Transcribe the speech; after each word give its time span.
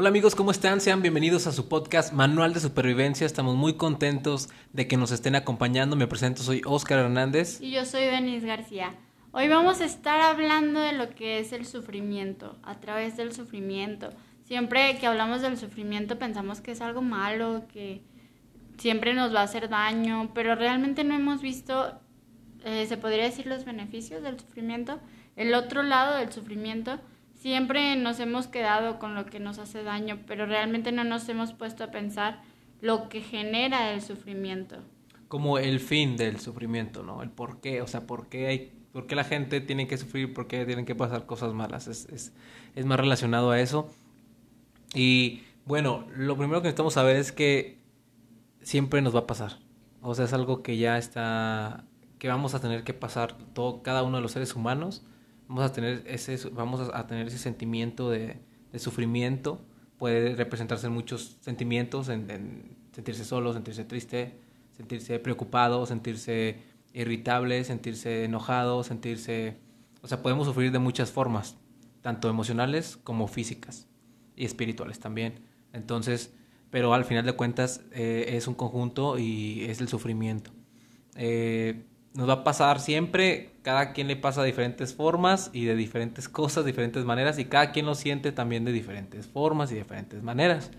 Hola 0.00 0.08
amigos, 0.08 0.34
¿cómo 0.34 0.50
están? 0.50 0.80
Sean 0.80 1.02
bienvenidos 1.02 1.46
a 1.46 1.52
su 1.52 1.68
podcast 1.68 2.14
Manual 2.14 2.54
de 2.54 2.60
Supervivencia. 2.60 3.26
Estamos 3.26 3.54
muy 3.54 3.74
contentos 3.74 4.48
de 4.72 4.88
que 4.88 4.96
nos 4.96 5.12
estén 5.12 5.36
acompañando. 5.36 5.94
Me 5.94 6.06
presento, 6.06 6.42
soy 6.42 6.62
Óscar 6.64 7.00
Hernández. 7.00 7.60
Y 7.60 7.72
yo 7.72 7.84
soy 7.84 8.06
Denise 8.06 8.46
García. 8.46 8.94
Hoy 9.32 9.48
vamos 9.48 9.82
a 9.82 9.84
estar 9.84 10.22
hablando 10.22 10.80
de 10.80 10.94
lo 10.94 11.10
que 11.10 11.38
es 11.38 11.52
el 11.52 11.66
sufrimiento, 11.66 12.56
a 12.62 12.80
través 12.80 13.18
del 13.18 13.34
sufrimiento. 13.34 14.08
Siempre 14.44 14.96
que 14.96 15.06
hablamos 15.06 15.42
del 15.42 15.58
sufrimiento 15.58 16.18
pensamos 16.18 16.62
que 16.62 16.70
es 16.70 16.80
algo 16.80 17.02
malo, 17.02 17.64
que 17.70 18.00
siempre 18.78 19.12
nos 19.12 19.34
va 19.34 19.40
a 19.40 19.44
hacer 19.44 19.68
daño, 19.68 20.30
pero 20.32 20.54
realmente 20.54 21.04
no 21.04 21.14
hemos 21.14 21.42
visto, 21.42 22.00
eh, 22.64 22.86
se 22.86 22.96
podría 22.96 23.24
decir, 23.24 23.46
los 23.46 23.66
beneficios 23.66 24.22
del 24.22 24.40
sufrimiento, 24.40 24.98
el 25.36 25.52
otro 25.52 25.82
lado 25.82 26.16
del 26.16 26.32
sufrimiento. 26.32 26.98
Siempre 27.40 27.96
nos 27.96 28.20
hemos 28.20 28.48
quedado 28.48 28.98
con 28.98 29.14
lo 29.14 29.24
que 29.24 29.40
nos 29.40 29.58
hace 29.58 29.82
daño, 29.82 30.18
pero 30.26 30.44
realmente 30.44 30.92
no 30.92 31.04
nos 31.04 31.26
hemos 31.30 31.54
puesto 31.54 31.84
a 31.84 31.90
pensar 31.90 32.42
lo 32.82 33.08
que 33.08 33.22
genera 33.22 33.94
el 33.94 34.02
sufrimiento. 34.02 34.76
Como 35.26 35.56
el 35.58 35.80
fin 35.80 36.18
del 36.18 36.38
sufrimiento, 36.38 37.02
¿no? 37.02 37.22
El 37.22 37.30
por 37.30 37.62
qué, 37.62 37.80
o 37.80 37.86
sea, 37.86 38.06
por 38.06 38.28
qué 38.28 38.46
hay 38.46 38.72
por 38.92 39.06
qué 39.06 39.14
la 39.14 39.24
gente 39.24 39.62
tiene 39.62 39.86
que 39.86 39.96
sufrir, 39.96 40.34
por 40.34 40.48
qué 40.48 40.66
tienen 40.66 40.84
que 40.84 40.94
pasar 40.94 41.24
cosas 41.24 41.54
malas. 41.54 41.86
Es, 41.88 42.32
más 42.84 43.00
relacionado 43.00 43.50
a 43.50 43.60
eso. 43.60 43.88
Y 44.94 45.44
bueno, 45.64 46.06
lo 46.14 46.36
primero 46.36 46.60
que 46.60 46.66
necesitamos 46.66 46.92
saber 46.92 47.16
es 47.16 47.32
que 47.32 47.78
siempre 48.60 49.00
nos 49.00 49.14
va 49.14 49.20
a 49.20 49.26
pasar. 49.26 49.60
O 50.02 50.14
sea, 50.14 50.26
es 50.26 50.34
algo 50.34 50.62
que 50.62 50.76
ya 50.76 50.98
está, 50.98 51.84
que 52.18 52.28
vamos 52.28 52.54
a 52.54 52.60
tener 52.60 52.84
que 52.84 52.92
pasar 52.92 53.38
todo, 53.54 53.82
cada 53.82 54.02
uno 54.02 54.18
de 54.18 54.22
los 54.22 54.32
seres 54.32 54.54
humanos. 54.54 55.06
Vamos 55.50 55.64
a 55.64 55.72
tener 55.72 56.04
ese, 56.06 56.38
vamos 56.50 56.90
a 56.94 57.06
tener 57.08 57.26
ese 57.26 57.38
sentimiento 57.38 58.08
de, 58.08 58.36
sufrimiento. 58.76 59.60
Puede 59.98 60.36
representarse 60.36 60.86
en 60.86 60.92
muchos 60.92 61.38
sentimientos, 61.40 62.08
en, 62.08 62.30
en 62.30 62.76
sentirse 62.92 63.24
solo, 63.24 63.52
sentirse 63.52 63.84
triste, 63.84 64.38
sentirse 64.76 65.18
preocupado, 65.18 65.84
sentirse 65.86 66.62
irritable, 66.94 67.64
sentirse 67.64 68.24
enojado, 68.26 68.84
sentirse... 68.84 69.56
O 70.02 70.06
sea, 70.06 70.22
podemos 70.22 70.46
sufrir 70.46 70.70
de 70.70 70.78
muchas 70.78 71.10
formas, 71.10 71.56
tanto 72.00 72.30
emocionales 72.30 72.96
como 73.02 73.26
físicas 73.26 73.88
y 74.36 74.44
espirituales 74.44 75.00
también. 75.00 75.40
Entonces, 75.72 76.32
pero 76.70 76.94
al 76.94 77.04
final 77.04 77.26
de 77.26 77.32
cuentas 77.32 77.82
eh, 77.90 78.36
es 78.36 78.46
un 78.46 78.54
conjunto 78.54 79.18
y 79.18 79.64
es 79.64 79.80
el 79.80 79.88
sufrimiento. 79.88 80.52
Eh, 81.16 81.86
nos 82.14 82.28
va 82.28 82.34
a 82.34 82.44
pasar 82.44 82.80
siempre, 82.80 83.52
cada 83.62 83.92
quien 83.92 84.08
le 84.08 84.16
pasa 84.16 84.40
de 84.42 84.48
diferentes 84.48 84.94
formas 84.94 85.50
y 85.52 85.64
de 85.64 85.76
diferentes 85.76 86.28
cosas, 86.28 86.64
diferentes 86.64 87.04
maneras, 87.04 87.38
y 87.38 87.44
cada 87.44 87.72
quien 87.72 87.86
lo 87.86 87.94
siente 87.94 88.32
también 88.32 88.64
de 88.64 88.72
diferentes 88.72 89.26
formas 89.26 89.70
y 89.72 89.76
diferentes 89.76 90.22
maneras. 90.22 90.70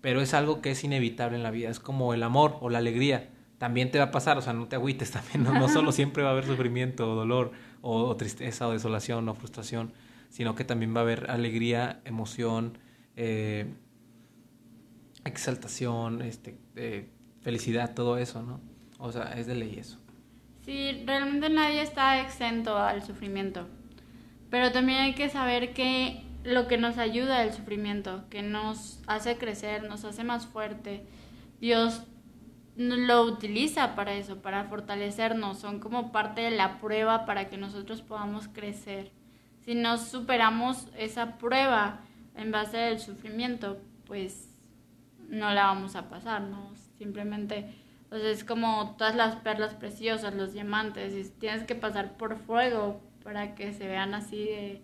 Pero 0.00 0.20
es 0.20 0.34
algo 0.34 0.60
que 0.60 0.70
es 0.70 0.82
inevitable 0.82 1.36
en 1.36 1.42
la 1.42 1.50
vida, 1.50 1.68
es 1.68 1.80
como 1.80 2.14
el 2.14 2.22
amor 2.22 2.56
o 2.60 2.70
la 2.70 2.78
alegría 2.78 3.28
también 3.62 3.92
te 3.92 3.98
va 3.98 4.06
a 4.06 4.10
pasar, 4.10 4.36
o 4.38 4.42
sea, 4.42 4.54
no 4.54 4.66
te 4.66 4.74
agüites 4.74 5.12
también, 5.12 5.44
no, 5.44 5.52
no 5.52 5.68
solo 5.68 5.92
siempre 6.00 6.24
va 6.24 6.30
a 6.30 6.32
haber 6.32 6.46
sufrimiento 6.46 7.12
o 7.12 7.14
dolor 7.14 7.52
o, 7.80 8.16
tristeza 8.16 8.66
o 8.66 8.72
desolación 8.72 9.28
o 9.28 9.36
frustración, 9.36 9.92
sino 10.30 10.56
que 10.56 10.64
también 10.64 10.92
va 10.92 10.98
a 10.98 11.02
haber 11.04 11.30
alegría, 11.30 12.00
emoción, 12.04 12.76
eh, 13.14 13.72
exaltación, 15.24 16.22
este, 16.22 16.58
eh, 16.74 17.08
felicidad, 17.42 17.94
todo 17.94 18.18
eso, 18.18 18.42
¿no? 18.42 18.60
O 18.98 19.12
sea, 19.12 19.32
es 19.38 19.46
de 19.46 19.54
ley 19.54 19.76
eso. 19.78 20.01
Sí, 20.64 21.02
realmente 21.04 21.48
nadie 21.48 21.82
está 21.82 22.20
exento 22.20 22.78
al 22.78 23.02
sufrimiento, 23.02 23.66
pero 24.48 24.70
también 24.70 25.00
hay 25.00 25.14
que 25.14 25.28
saber 25.28 25.74
que 25.74 26.22
lo 26.44 26.68
que 26.68 26.78
nos 26.78 26.98
ayuda 26.98 27.42
el 27.42 27.52
sufrimiento, 27.52 28.28
que 28.30 28.42
nos 28.42 29.02
hace 29.08 29.38
crecer, 29.38 29.82
nos 29.82 30.04
hace 30.04 30.22
más 30.22 30.46
fuerte, 30.46 31.04
Dios 31.60 32.04
lo 32.76 33.22
utiliza 33.22 33.94
para 33.94 34.14
eso, 34.14 34.40
para 34.40 34.64
fortalecernos, 34.64 35.58
son 35.58 35.80
como 35.80 36.12
parte 36.12 36.40
de 36.42 36.52
la 36.52 36.78
prueba 36.78 37.26
para 37.26 37.48
que 37.48 37.56
nosotros 37.56 38.00
podamos 38.02 38.48
crecer. 38.48 39.12
Si 39.60 39.74
no 39.74 39.98
superamos 39.98 40.88
esa 40.96 41.38
prueba 41.38 42.00
en 42.34 42.50
base 42.50 42.82
al 42.82 42.98
sufrimiento, 42.98 43.80
pues 44.06 44.48
no 45.28 45.52
la 45.52 45.66
vamos 45.66 45.96
a 45.96 46.08
pasar, 46.08 46.42
¿no? 46.42 46.72
Simplemente, 46.98 47.81
pues 48.12 48.24
es 48.24 48.44
como 48.44 48.94
todas 48.98 49.16
las 49.16 49.36
perlas 49.36 49.72
preciosas, 49.72 50.34
los 50.34 50.52
diamantes, 50.52 51.14
y 51.14 51.30
tienes 51.30 51.64
que 51.64 51.74
pasar 51.74 52.18
por 52.18 52.36
fuego 52.36 53.00
para 53.24 53.54
que 53.54 53.72
se 53.72 53.86
vean 53.86 54.12
así 54.12 54.44
de, 54.44 54.82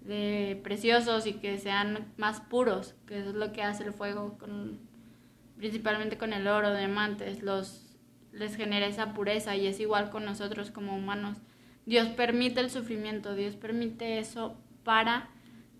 de 0.00 0.58
preciosos 0.64 1.26
y 1.26 1.34
que 1.34 1.58
sean 1.58 2.10
más 2.16 2.40
puros, 2.40 2.94
que 3.06 3.18
eso 3.18 3.28
es 3.28 3.34
lo 3.34 3.52
que 3.52 3.62
hace 3.62 3.84
el 3.84 3.92
fuego 3.92 4.38
con 4.38 4.80
principalmente 5.58 6.16
con 6.16 6.32
el 6.32 6.48
oro, 6.48 6.74
diamantes, 6.74 7.42
los, 7.42 7.94
les 8.32 8.56
genera 8.56 8.86
esa 8.86 9.12
pureza 9.12 9.54
y 9.54 9.66
es 9.66 9.78
igual 9.78 10.08
con 10.08 10.24
nosotros 10.24 10.70
como 10.70 10.96
humanos. 10.96 11.36
Dios 11.84 12.08
permite 12.08 12.60
el 12.60 12.70
sufrimiento, 12.70 13.34
Dios 13.34 13.54
permite 13.54 14.18
eso 14.18 14.56
para 14.82 15.28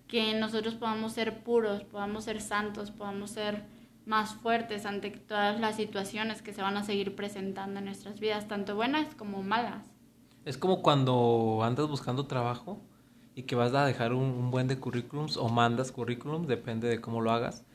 que 0.07 0.35
nosotros 0.35 0.75
podamos 0.75 1.13
ser 1.13 1.39
puros, 1.39 1.83
podamos 1.85 2.25
ser 2.25 2.39
santos, 2.39 2.91
podamos 2.91 3.31
ser 3.31 3.63
más 4.05 4.35
fuertes 4.35 4.85
ante 4.85 5.11
todas 5.11 5.59
las 5.59 5.75
situaciones 5.75 6.41
que 6.41 6.53
se 6.53 6.61
van 6.61 6.77
a 6.77 6.83
seguir 6.83 7.15
presentando 7.15 7.79
en 7.79 7.85
nuestras 7.85 8.19
vidas, 8.19 8.47
tanto 8.47 8.75
buenas 8.75 9.15
como 9.15 9.43
malas. 9.43 9.85
Es 10.45 10.57
como 10.57 10.81
cuando 10.81 11.61
andas 11.63 11.87
buscando 11.87 12.25
trabajo 12.25 12.81
y 13.35 13.43
que 13.43 13.55
vas 13.55 13.73
a 13.73 13.85
dejar 13.85 14.13
un, 14.13 14.23
un 14.23 14.51
buen 14.51 14.67
de 14.67 14.77
currículums 14.77 15.37
o 15.37 15.47
mandas 15.49 15.91
currículums, 15.91 16.47
depende 16.47 16.87
de 16.87 16.99
cómo 16.99 17.21
lo 17.21 17.31
hagas 17.31 17.65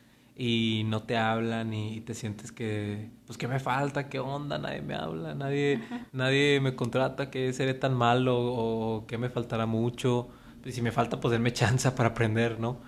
y 0.41 0.85
no 0.87 1.03
te 1.03 1.17
hablan 1.17 1.75
y 1.75 2.01
te 2.01 2.15
sientes 2.15 2.53
que, 2.53 3.11
pues, 3.27 3.37
¿qué 3.37 3.49
me 3.49 3.59
falta? 3.59 4.09
¿Qué 4.09 4.21
onda? 4.21 4.57
Nadie 4.57 4.83
me 4.83 4.95
habla, 4.95 5.35
nadie, 5.35 5.83
nadie 6.13 6.61
me 6.61 6.77
contrata, 6.77 7.29
que 7.29 7.53
seré 7.53 7.75
tan 7.75 7.95
malo 7.95 8.39
o 8.39 9.05
que 9.09 9.19
me 9.19 9.31
faltará 9.31 9.67
mucho. 9.67 10.29
Si 10.65 10.81
me 10.81 10.93
falta, 10.93 11.19
pues 11.19 11.33
denme 11.33 11.53
chance 11.53 11.91
para 11.91 12.11
aprender, 12.11 12.61
¿no? 12.61 12.79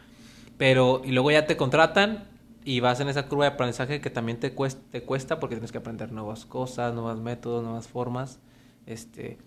Pero, 0.59 1.03
y 1.05 1.11
luego 1.11 1.33
ya 1.33 1.47
te 1.47 1.57
contratan 1.57 2.30
y 2.65 2.81
vas 2.81 3.01
en 3.01 3.09
esa 3.09 3.27
curva 3.27 3.45
de 3.45 3.53
aprendizaje 3.53 4.01
que 4.01 4.11
también 4.11 4.39
te 4.39 4.53
cuesta, 4.53 4.83
te 4.91 5.03
cuesta 5.03 5.41
porque 5.41 5.57
tienes 5.57 5.73
que 5.73 5.79
aprender 5.79 6.13
nuevas 6.13 6.45
cosas, 6.45 6.95
nuevos 6.95 7.19
métodos, 7.21 7.63
nuevas 7.63 7.89
formas. 7.89 8.41
Este, 8.87 9.39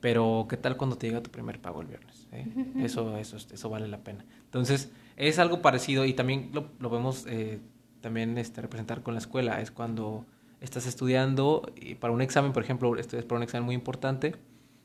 pero, 0.00 0.46
¿qué 0.48 0.56
tal 0.56 0.76
cuando 0.76 0.96
te 0.96 1.08
llega 1.08 1.22
tu 1.22 1.30
primer 1.30 1.60
pago 1.60 1.80
el 1.80 1.88
viernes? 1.88 2.28
Eh? 2.32 2.46
Eso, 2.84 3.16
eso, 3.16 3.36
eso 3.36 3.70
vale 3.70 3.88
la 3.88 3.98
pena. 3.98 4.24
Entonces, 4.44 4.92
es 5.16 5.38
algo 5.38 5.62
parecido 5.62 6.04
y 6.04 6.12
también 6.12 6.50
lo, 6.52 6.68
lo 6.78 6.90
vemos 6.90 7.24
eh, 7.26 7.60
también 8.00 8.38
este, 8.38 8.60
representar 8.60 9.02
con 9.02 9.14
la 9.14 9.18
escuela. 9.18 9.60
Es 9.60 9.70
cuando 9.70 10.26
estás 10.60 10.86
estudiando 10.86 11.72
y 11.74 11.94
para 11.94 12.12
un 12.12 12.20
examen, 12.20 12.52
por 12.52 12.62
ejemplo, 12.62 12.96
estudias 12.96 13.24
para 13.24 13.38
un 13.38 13.42
examen 13.42 13.64
muy 13.64 13.74
importante, 13.74 14.36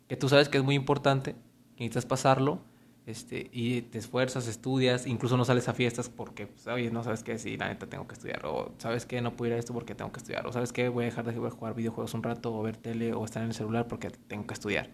que 0.07 0.15
tú 0.15 0.29
sabes 0.29 0.49
que 0.49 0.57
es 0.57 0.63
muy 0.63 0.75
importante, 0.75 1.33
que 1.75 1.83
necesitas 1.83 2.05
pasarlo, 2.05 2.61
este, 3.05 3.49
y 3.51 3.81
te 3.81 3.97
esfuerzas, 3.97 4.47
estudias, 4.47 5.07
incluso 5.07 5.37
no 5.37 5.45
sales 5.45 5.67
a 5.67 5.73
fiestas 5.73 6.09
porque, 6.09 6.47
pues, 6.47 6.91
no 6.91 7.03
sabes 7.03 7.23
qué, 7.23 7.37
si 7.37 7.57
la 7.57 7.67
neta 7.67 7.87
tengo 7.87 8.07
que 8.07 8.13
estudiar, 8.13 8.45
o 8.45 8.73
sabes 8.77 9.05
que 9.05 9.21
no 9.21 9.35
puedo 9.35 9.51
ir 9.51 9.57
a 9.57 9.59
esto 9.59 9.73
porque 9.73 9.95
tengo 9.95 10.11
que 10.11 10.19
estudiar, 10.19 10.47
o 10.47 10.51
sabes 10.51 10.71
que 10.71 10.89
voy 10.89 11.03
a 11.03 11.05
dejar 11.05 11.25
de 11.25 11.33
jugar 11.33 11.75
videojuegos 11.75 12.13
un 12.13 12.23
rato, 12.23 12.53
o 12.53 12.63
ver 12.63 12.77
tele, 12.77 13.13
o 13.13 13.25
estar 13.25 13.41
en 13.43 13.49
el 13.49 13.55
celular 13.55 13.87
porque 13.87 14.09
tengo 14.09 14.47
que 14.47 14.53
estudiar 14.53 14.89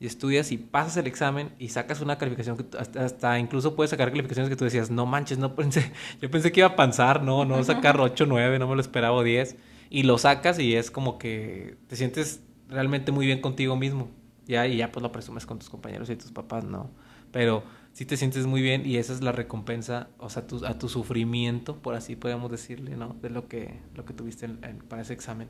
y 0.00 0.06
estudias 0.06 0.52
y 0.52 0.58
pasas 0.58 0.96
el 0.96 1.06
examen 1.06 1.50
y 1.58 1.70
sacas 1.70 2.00
una 2.00 2.18
calificación 2.18 2.56
que 2.56 2.64
hasta, 2.78 3.38
incluso 3.38 3.74
puedes 3.74 3.90
sacar 3.90 4.10
calificaciones 4.10 4.48
que 4.48 4.56
tú 4.56 4.64
decías, 4.64 4.90
no 4.90 5.06
manches, 5.06 5.38
no 5.38 5.56
pensé, 5.56 5.92
yo 6.20 6.30
pensé 6.30 6.52
que 6.52 6.60
iba 6.60 6.68
a 6.68 6.76
pasar, 6.76 7.22
no, 7.22 7.44
no 7.44 7.62
sacar 7.64 8.00
8, 8.00 8.26
9, 8.26 8.58
no 8.58 8.68
me 8.68 8.74
lo 8.74 8.80
esperaba 8.80 9.22
10 9.22 9.56
y 9.90 10.04
lo 10.04 10.18
sacas 10.18 10.58
y 10.58 10.76
es 10.76 10.90
como 10.90 11.18
que 11.18 11.76
te 11.88 11.96
sientes 11.96 12.40
realmente 12.68 13.12
muy 13.12 13.26
bien 13.26 13.40
contigo 13.40 13.76
mismo. 13.76 14.10
Ya, 14.46 14.66
y 14.66 14.78
ya 14.78 14.90
pues 14.90 15.02
lo 15.02 15.12
presumes 15.12 15.44
con 15.44 15.58
tus 15.58 15.68
compañeros 15.68 16.08
y 16.08 16.16
tus 16.16 16.32
papás, 16.32 16.64
¿no? 16.64 16.90
Pero 17.30 17.64
sí 17.92 18.04
te 18.04 18.16
sientes 18.16 18.46
muy 18.46 18.62
bien 18.62 18.86
y 18.86 18.96
esa 18.96 19.12
es 19.12 19.22
la 19.22 19.32
recompensa, 19.32 20.08
o 20.18 20.30
sea, 20.30 20.46
tu, 20.46 20.64
a 20.64 20.78
tu 20.78 20.88
sufrimiento, 20.88 21.76
por 21.76 21.94
así 21.94 22.16
podemos 22.16 22.50
decirle, 22.50 22.96
¿no? 22.96 23.16
De 23.20 23.30
lo 23.30 23.48
que, 23.48 23.80
lo 23.94 24.04
que 24.04 24.14
tuviste 24.14 24.48
para 24.88 25.02
ese 25.02 25.14
examen. 25.14 25.48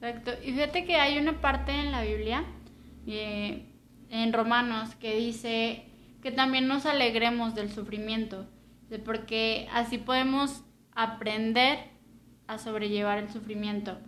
Exacto. 0.00 0.32
Y 0.44 0.52
fíjate 0.52 0.84
que 0.84 0.96
hay 0.96 1.18
una 1.18 1.40
parte 1.40 1.72
en 1.72 1.92
la 1.92 2.02
Biblia 2.02 2.44
eh, 3.06 3.66
en 4.10 4.32
Romanos 4.32 4.94
que 4.96 5.16
dice 5.16 5.84
que 6.22 6.30
también 6.30 6.68
nos 6.68 6.86
alegremos 6.86 7.54
del 7.54 7.70
sufrimiento, 7.70 8.46
porque 9.04 9.68
así 9.72 9.98
podemos 9.98 10.62
aprender 10.94 11.78
a 12.46 12.58
sobrellevar 12.58 13.18
el 13.18 13.30
sufrimiento, 13.30 13.98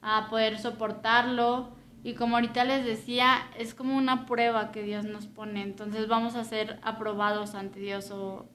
a 0.00 0.28
poder 0.30 0.58
soportarlo 0.58 1.76
y 2.04 2.14
como 2.14 2.36
ahorita 2.36 2.64
les 2.64 2.84
decía, 2.84 3.48
es 3.58 3.74
como 3.74 3.96
una 3.96 4.26
prueba 4.26 4.70
que 4.70 4.82
Dios 4.82 5.04
nos 5.04 5.26
pone, 5.26 5.62
entonces 5.62 6.08
vamos 6.08 6.34
a 6.36 6.44
ser 6.44 6.78
aprobados 6.82 7.54
ante 7.54 7.80
Dios 7.80 8.10
o 8.10 8.48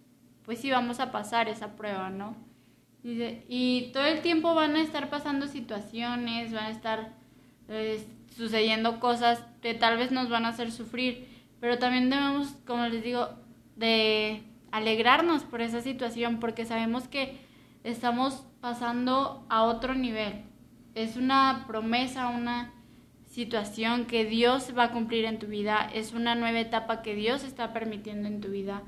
pues 0.43 0.59
sí 0.59 0.71
vamos 0.71 0.99
a 0.99 1.11
pasar 1.11 1.47
esa 1.47 1.75
prueba, 1.75 2.09
¿no? 2.09 2.35
Y, 3.03 3.21
y 3.47 3.91
todo 3.93 4.05
el 4.05 4.21
tiempo 4.21 4.55
van 4.55 4.75
a 4.75 4.81
estar 4.81 5.09
pasando 5.09 5.47
situaciones, 5.47 6.53
van 6.53 6.65
a 6.65 6.69
estar 6.69 7.13
eh, 7.69 8.05
sucediendo 8.35 8.99
cosas 8.99 9.43
que 9.61 9.73
tal 9.73 9.97
vez 9.97 10.11
nos 10.11 10.29
van 10.29 10.45
a 10.45 10.49
hacer 10.49 10.71
sufrir, 10.71 11.27
pero 11.59 11.79
también 11.79 12.09
debemos, 12.09 12.55
como 12.65 12.85
les 12.87 13.03
digo, 13.03 13.29
de 13.75 14.43
alegrarnos 14.71 15.43
por 15.43 15.61
esa 15.61 15.81
situación 15.81 16.39
porque 16.39 16.65
sabemos 16.65 17.07
que 17.07 17.37
estamos 17.83 18.45
pasando 18.59 19.45
a 19.49 19.63
otro 19.63 19.93
nivel. 19.93 20.43
Es 20.95 21.15
una 21.15 21.65
promesa, 21.67 22.27
una 22.27 22.72
situación 23.33 24.05
que 24.05 24.25
Dios 24.25 24.73
va 24.77 24.83
a 24.83 24.91
cumplir 24.91 25.25
en 25.25 25.39
tu 25.39 25.47
vida, 25.47 25.89
es 25.91 26.13
una 26.13 26.35
nueva 26.35 26.59
etapa 26.59 27.01
que 27.01 27.15
Dios 27.15 27.43
está 27.43 27.73
permitiendo 27.73 28.27
en 28.27 28.41
tu 28.41 28.49
vida. 28.49 28.83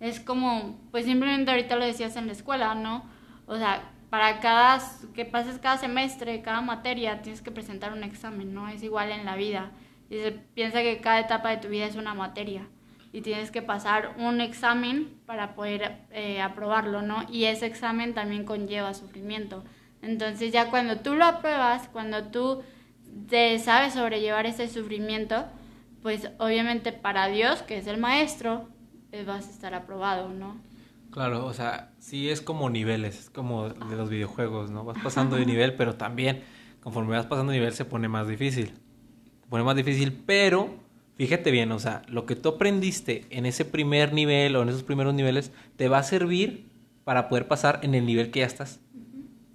Es 0.00 0.20
como, 0.20 0.78
pues 0.90 1.06
simplemente 1.06 1.50
ahorita 1.50 1.76
lo 1.76 1.84
decías 1.86 2.14
en 2.16 2.26
la 2.26 2.34
escuela, 2.34 2.74
¿no? 2.74 3.04
O 3.46 3.56
sea, 3.56 3.90
para 4.10 4.40
cada, 4.40 4.82
que 5.14 5.24
pases 5.24 5.58
cada 5.58 5.78
semestre, 5.78 6.42
cada 6.42 6.60
materia, 6.60 7.22
tienes 7.22 7.40
que 7.40 7.50
presentar 7.50 7.94
un 7.94 8.04
examen, 8.04 8.52
¿no? 8.52 8.68
Es 8.68 8.82
igual 8.82 9.10
en 9.10 9.24
la 9.24 9.34
vida. 9.34 9.70
Y 10.10 10.16
se 10.16 10.32
piensa 10.32 10.82
que 10.82 11.00
cada 11.00 11.20
etapa 11.20 11.48
de 11.48 11.56
tu 11.56 11.68
vida 11.68 11.86
es 11.86 11.96
una 11.96 12.12
materia 12.12 12.68
y 13.14 13.22
tienes 13.22 13.50
que 13.50 13.62
pasar 13.62 14.14
un 14.18 14.42
examen 14.42 15.18
para 15.24 15.54
poder 15.54 15.96
eh, 16.10 16.42
aprobarlo, 16.42 17.00
¿no? 17.00 17.24
Y 17.30 17.44
ese 17.44 17.64
examen 17.64 18.12
también 18.12 18.44
conlleva 18.44 18.92
sufrimiento. 18.92 19.64
Entonces 20.02 20.52
ya 20.52 20.68
cuando 20.68 20.98
tú 20.98 21.14
lo 21.14 21.24
apruebas, 21.24 21.88
cuando 21.88 22.24
tú 22.24 22.62
te 23.28 23.58
sabes 23.58 23.94
sobrellevar 23.94 24.46
ese 24.46 24.68
sufrimiento, 24.68 25.44
pues 26.02 26.30
obviamente 26.38 26.92
para 26.92 27.28
Dios, 27.28 27.62
que 27.62 27.78
es 27.78 27.86
el 27.86 27.98
maestro, 27.98 28.68
eh, 29.12 29.24
vas 29.24 29.46
a 29.48 29.50
estar 29.50 29.74
aprobado, 29.74 30.28
¿no? 30.28 30.56
Claro, 31.10 31.46
o 31.46 31.54
sea, 31.54 31.92
sí 31.98 32.28
es 32.28 32.40
como 32.40 32.68
niveles, 32.68 33.18
es 33.18 33.30
como 33.30 33.70
de 33.70 33.96
los 33.96 34.10
videojuegos, 34.10 34.70
¿no? 34.70 34.84
Vas 34.84 34.98
pasando 35.02 35.36
de 35.36 35.46
nivel, 35.46 35.74
pero 35.74 35.94
también 35.96 36.42
conforme 36.80 37.16
vas 37.16 37.26
pasando 37.26 37.52
de 37.52 37.58
nivel 37.58 37.72
se 37.72 37.84
pone 37.84 38.08
más 38.08 38.28
difícil. 38.28 38.72
Se 39.40 39.46
pone 39.48 39.64
más 39.64 39.76
difícil, 39.76 40.22
pero 40.26 40.74
fíjate 41.16 41.50
bien, 41.50 41.72
o 41.72 41.78
sea, 41.78 42.02
lo 42.08 42.26
que 42.26 42.36
tú 42.36 42.50
aprendiste 42.50 43.24
en 43.30 43.46
ese 43.46 43.64
primer 43.64 44.12
nivel 44.12 44.56
o 44.56 44.62
en 44.62 44.68
esos 44.68 44.82
primeros 44.82 45.14
niveles 45.14 45.52
te 45.76 45.88
va 45.88 45.98
a 45.98 46.02
servir 46.02 46.68
para 47.04 47.28
poder 47.28 47.48
pasar 47.48 47.80
en 47.82 47.94
el 47.94 48.04
nivel 48.04 48.30
que 48.30 48.40
ya 48.40 48.46
estás. 48.46 48.80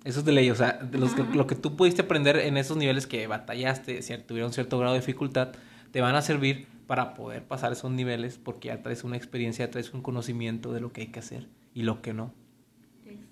Eso 0.03 0.19
es 0.19 0.25
de 0.25 0.31
ley, 0.31 0.49
o 0.49 0.55
sea, 0.55 0.73
de 0.73 0.97
los 0.97 1.13
que, 1.13 1.23
lo 1.23 1.45
que 1.45 1.55
tú 1.55 1.75
pudiste 1.75 2.01
aprender 2.01 2.37
en 2.37 2.57
esos 2.57 2.75
niveles 2.75 3.05
que 3.05 3.27
batallaste, 3.27 4.01
si 4.01 4.17
tuvieron 4.17 4.51
cierto 4.51 4.79
grado 4.79 4.93
de 4.93 4.99
dificultad, 4.99 5.49
te 5.91 6.01
van 6.01 6.15
a 6.15 6.23
servir 6.23 6.67
para 6.87 7.13
poder 7.13 7.43
pasar 7.43 7.71
esos 7.71 7.91
niveles 7.91 8.39
porque 8.43 8.69
ya 8.69 8.81
traes 8.81 9.03
una 9.03 9.15
experiencia, 9.15 9.65
ya 9.65 9.71
traes 9.71 9.93
un 9.93 10.01
conocimiento 10.01 10.73
de 10.73 10.81
lo 10.81 10.91
que 10.91 11.01
hay 11.01 11.07
que 11.07 11.19
hacer 11.19 11.47
y 11.75 11.83
lo 11.83 12.01
que 12.01 12.13
no. 12.13 12.33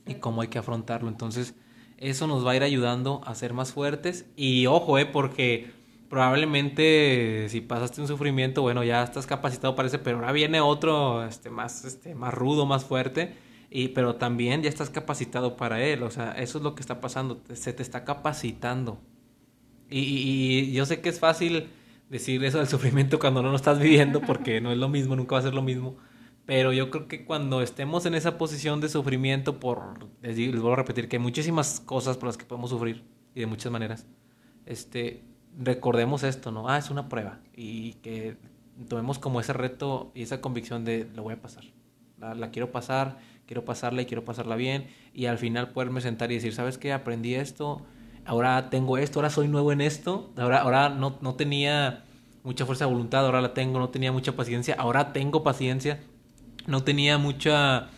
Y 0.06 0.16
cómo 0.16 0.42
hay 0.42 0.50
que 0.50 0.60
afrontarlo. 0.60 1.10
Entonces, 1.10 1.56
eso 1.98 2.28
nos 2.28 2.46
va 2.46 2.52
a 2.52 2.56
ir 2.56 2.64
ayudando 2.64 3.22
a 3.26 3.34
ser 3.36 3.54
más 3.54 3.74
fuertes. 3.74 4.26
Y 4.36 4.66
ojo, 4.68 4.98
eh, 4.98 5.06
porque 5.06 5.72
probablemente 6.10 7.48
si 7.50 7.62
pasaste 7.62 8.02
un 8.02 8.08
sufrimiento, 8.08 8.62
bueno, 8.62 8.84
ya 8.84 9.04
estás 9.04 9.26
capacitado 9.26 9.76
para 9.76 9.88
ese, 9.88 10.00
pero 10.00 10.18
ahora 10.18 10.32
viene 10.32 10.62
otro 10.62 11.26
este, 11.26 11.50
más, 11.50 11.84
este, 11.86 12.16
más 12.16 12.34
rudo, 12.34 12.66
más 12.66 12.86
fuerte 12.86 13.34
y, 13.70 13.90
pero 13.90 14.16
también 14.16 14.64
ya 14.64 14.70
estás 14.70 14.90
capacitado 14.90 15.56
para 15.56 15.84
él, 15.84 16.04
o 16.04 16.10
sea, 16.10 16.32
eso 16.32 16.58
es 16.58 16.64
lo 16.64 16.74
que 16.76 16.82
está 16.82 17.02
pasando, 17.02 17.42
se 17.54 17.74
te 17.74 17.84
está 17.84 18.04
capacitando. 18.04 19.00
Y, 19.90 20.00
y, 20.00 20.72
yo 20.74 20.86
sé 20.86 21.02
que 21.02 21.10
es 21.10 21.20
fácil 21.20 21.70
decir 22.10 22.44
eso 22.44 22.58
del 22.58 22.68
sufrimiento 22.68 23.20
cuando 23.20 23.42
no 23.42 23.50
lo 23.50 23.56
estás 23.56 23.80
viviendo, 23.80 24.22
porque 24.22 24.62
no 24.62 24.72
es 24.72 24.78
lo 24.78 24.90
mismo, 24.90 25.16
nunca 25.16 25.36
va 25.36 25.40
a 25.40 25.44
ser 25.44 25.54
lo 25.54 25.62
mismo. 25.62 25.98
Pero 26.46 26.74
yo 26.74 26.90
creo 26.90 27.08
que 27.08 27.26
cuando 27.26 27.62
estemos 27.62 28.08
en 28.08 28.16
esa 28.16 28.40
posición 28.40 28.82
de 28.82 28.90
sufrimiento, 28.90 29.60
por 29.60 30.10
les, 30.22 30.36
les 30.36 30.52
vuelvo 30.54 30.74
a 30.74 30.78
repetir 30.78 31.08
que 31.08 31.18
hay 31.18 31.22
muchísimas 31.22 31.80
cosas 31.80 32.18
por 32.18 32.28
las 32.28 32.38
que 32.38 32.46
podemos 32.46 32.72
sufrir 32.72 33.04
y 33.36 33.42
de 33.42 33.46
muchas 33.46 33.72
maneras, 33.72 34.08
este, 34.66 35.24
recordemos 35.60 36.24
esto, 36.24 36.52
¿no? 36.52 36.68
Ah, 36.68 36.80
es 36.80 36.90
una 36.90 37.08
prueba 37.08 37.40
y 37.56 37.94
que 37.96 38.38
tomemos 38.88 39.20
como 39.20 39.40
ese 39.40 39.54
reto 39.54 40.12
y 40.16 40.24
esa 40.24 40.42
convicción 40.42 40.86
de 40.86 41.08
lo 41.14 41.22
voy 41.22 41.36
a 41.36 41.42
pasar, 41.42 41.66
la, 42.18 42.34
la 42.34 42.50
quiero 42.50 42.72
pasar 42.72 43.20
quiero 43.50 43.66
pasarla 43.66 44.04
y 44.04 44.06
quiero 44.06 44.24
pasarla 44.24 44.56
bien 44.56 44.86
y 45.12 45.26
al 45.26 45.40
final 45.40 45.72
poderme 45.72 46.02
sentar 46.02 46.32
y 46.32 46.36
decir, 46.36 46.54
¿sabes 46.54 46.78
qué? 46.78 46.94
Aprendí 46.94 47.34
esto, 47.34 47.82
ahora 48.24 48.70
tengo 48.70 49.00
esto, 49.00 49.18
ahora 49.18 49.32
soy 49.32 49.48
nuevo 49.48 49.72
en 49.72 49.82
esto, 49.82 50.30
ahora, 50.38 50.62
ahora 50.62 50.90
no, 50.90 51.18
no 51.22 51.34
tenía 51.34 52.04
mucha 52.44 52.68
fuerza 52.68 52.86
de 52.86 52.92
voluntad, 52.92 53.26
ahora 53.26 53.42
la 53.42 53.56
tengo, 53.56 53.80
no 53.80 53.90
tenía 53.90 54.12
mucha 54.12 54.36
paciencia, 54.36 54.76
ahora 54.78 55.14
tengo 55.14 55.42
paciencia, 55.42 56.00
no 56.68 56.84
tenía 56.84 57.18
mucha 57.18 57.90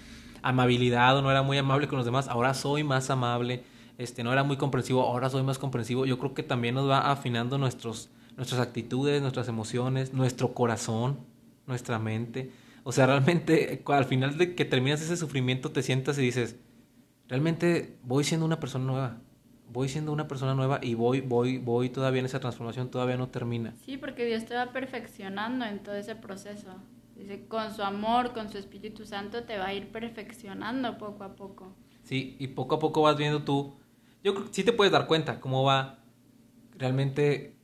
amabilidad 0.42 1.18
o 1.18 1.21
no 1.21 1.30
era 1.30 1.42
muy 1.42 1.57
amable 1.57 1.89
con 1.89 1.98
los 1.98 2.06
demás, 2.06 2.30
ahora 2.30 2.53
soy 2.53 2.86
más 2.86 3.09
amable, 3.09 3.65
este, 3.98 4.24
no 4.24 4.31
era 4.31 4.45
muy 4.45 4.56
comprensivo, 4.56 5.01
ahora 5.01 5.30
soy 5.30 5.44
más 5.44 5.59
comprensivo. 5.59 6.06
Yo 6.06 6.18
creo 6.18 6.33
que 6.33 6.44
también 6.44 6.75
nos 6.75 6.89
va 6.89 7.12
afinando 7.12 7.57
nuestros, 7.57 8.09
nuestras 8.38 8.62
actitudes, 8.62 9.21
nuestras 9.21 9.50
emociones, 9.50 10.13
nuestro 10.13 10.53
corazón, 10.53 11.19
nuestra 11.68 12.00
mente. 12.00 12.51
O 12.83 12.92
sea, 12.92 13.06
realmente 13.06 13.83
al 13.86 14.06
final 14.06 14.38
de 14.38 14.56
que 14.56 14.66
terminas 14.66 15.01
ese 15.01 15.18
sufrimiento 15.18 15.72
te 15.72 15.83
sientas 15.83 16.18
y 16.18 16.22
dices, 16.22 16.57
realmente 17.28 17.98
voy 18.04 18.24
siendo 18.24 18.45
una 18.45 18.60
persona 18.60 18.86
nueva. 18.86 19.22
Voy 19.69 19.88
siendo 19.88 20.12
una 20.12 20.28
persona 20.28 20.54
nueva 20.54 20.80
y 20.81 20.95
voy, 20.95 21.22
voy, 21.22 21.57
voy 21.57 21.89
todavía 21.89 22.19
en 22.19 22.25
esa 22.25 22.39
transformación, 22.39 22.92
todavía 22.92 23.16
no 23.16 23.30
termina. 23.30 23.74
Sí, 23.86 23.98
porque 23.98 24.25
Dios 24.25 24.45
te 24.45 24.56
va 24.56 24.74
perfeccionando 24.74 25.63
en 25.66 25.80
todo 25.80 25.95
ese 25.95 26.16
proceso. 26.16 26.75
Dice, 27.16 27.45
con 27.48 27.74
su 27.74 27.83
amor, 27.83 28.33
con 28.33 28.50
su 28.50 28.57
Espíritu 28.57 29.06
Santo, 29.06 29.44
te 29.44 29.57
va 29.57 29.68
a 29.68 29.74
ir 29.74 29.92
perfeccionando 29.92 30.98
poco 30.98 31.24
a 31.24 31.36
poco. 31.36 31.74
Sí, 32.04 32.36
y 32.39 32.48
poco 32.48 32.75
a 32.75 32.80
poco 32.80 33.04
vas 33.04 33.16
viendo 33.16 33.44
tú. 33.44 33.77
Yo 34.24 34.34
creo 34.34 34.48
que 34.48 34.54
sí 34.54 34.63
te 34.63 34.74
puedes 34.74 34.92
dar 34.92 35.07
cuenta 35.07 35.39
cómo 35.39 35.63
va. 35.63 36.00
Realmente 36.77 37.56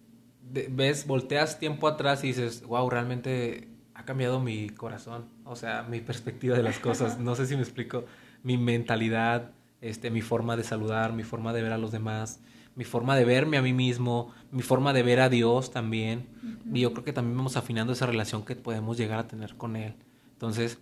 ves, 0.41 1.07
volteas 1.07 1.59
tiempo 1.59 1.87
atrás 1.87 2.23
y 2.23 2.27
dices, 2.27 2.63
wow, 2.63 2.89
realmente 2.89 3.67
ha 3.97 4.05
cambiado 4.05 4.39
mi 4.39 4.69
corazón, 4.69 5.25
o 5.43 5.55
sea, 5.55 5.83
mi 5.83 6.01
perspectiva 6.01 6.55
de 6.55 6.61
las 6.61 6.77
cosas. 6.77 7.19
No 7.19 7.35
sé 7.35 7.47
si 7.47 7.55
me 7.55 7.63
explico, 7.63 8.05
mi 8.43 8.55
mentalidad, 8.55 9.51
este, 9.81 10.11
mi 10.11 10.21
forma 10.21 10.55
de 10.55 10.63
saludar, 10.63 11.13
mi 11.13 11.23
forma 11.23 11.51
de 11.51 11.63
ver 11.63 11.73
a 11.73 11.79
los 11.79 11.91
demás, 11.91 12.39
mi 12.75 12.83
forma 12.83 13.15
de 13.15 13.25
verme 13.25 13.57
a 13.57 13.63
mí 13.63 13.73
mismo, 13.73 14.31
mi 14.51 14.61
forma 14.61 14.93
de 14.93 15.01
ver 15.01 15.19
a 15.19 15.29
Dios 15.29 15.71
también. 15.71 16.27
Y 16.71 16.81
yo 16.81 16.93
creo 16.93 17.03
que 17.03 17.11
también 17.11 17.35
vamos 17.35 17.57
afinando 17.57 17.91
esa 17.91 18.05
relación 18.05 18.45
que 18.45 18.55
podemos 18.55 18.97
llegar 18.97 19.17
a 19.17 19.27
tener 19.27 19.55
con 19.57 19.75
Él. 19.75 19.95
Entonces, 20.33 20.77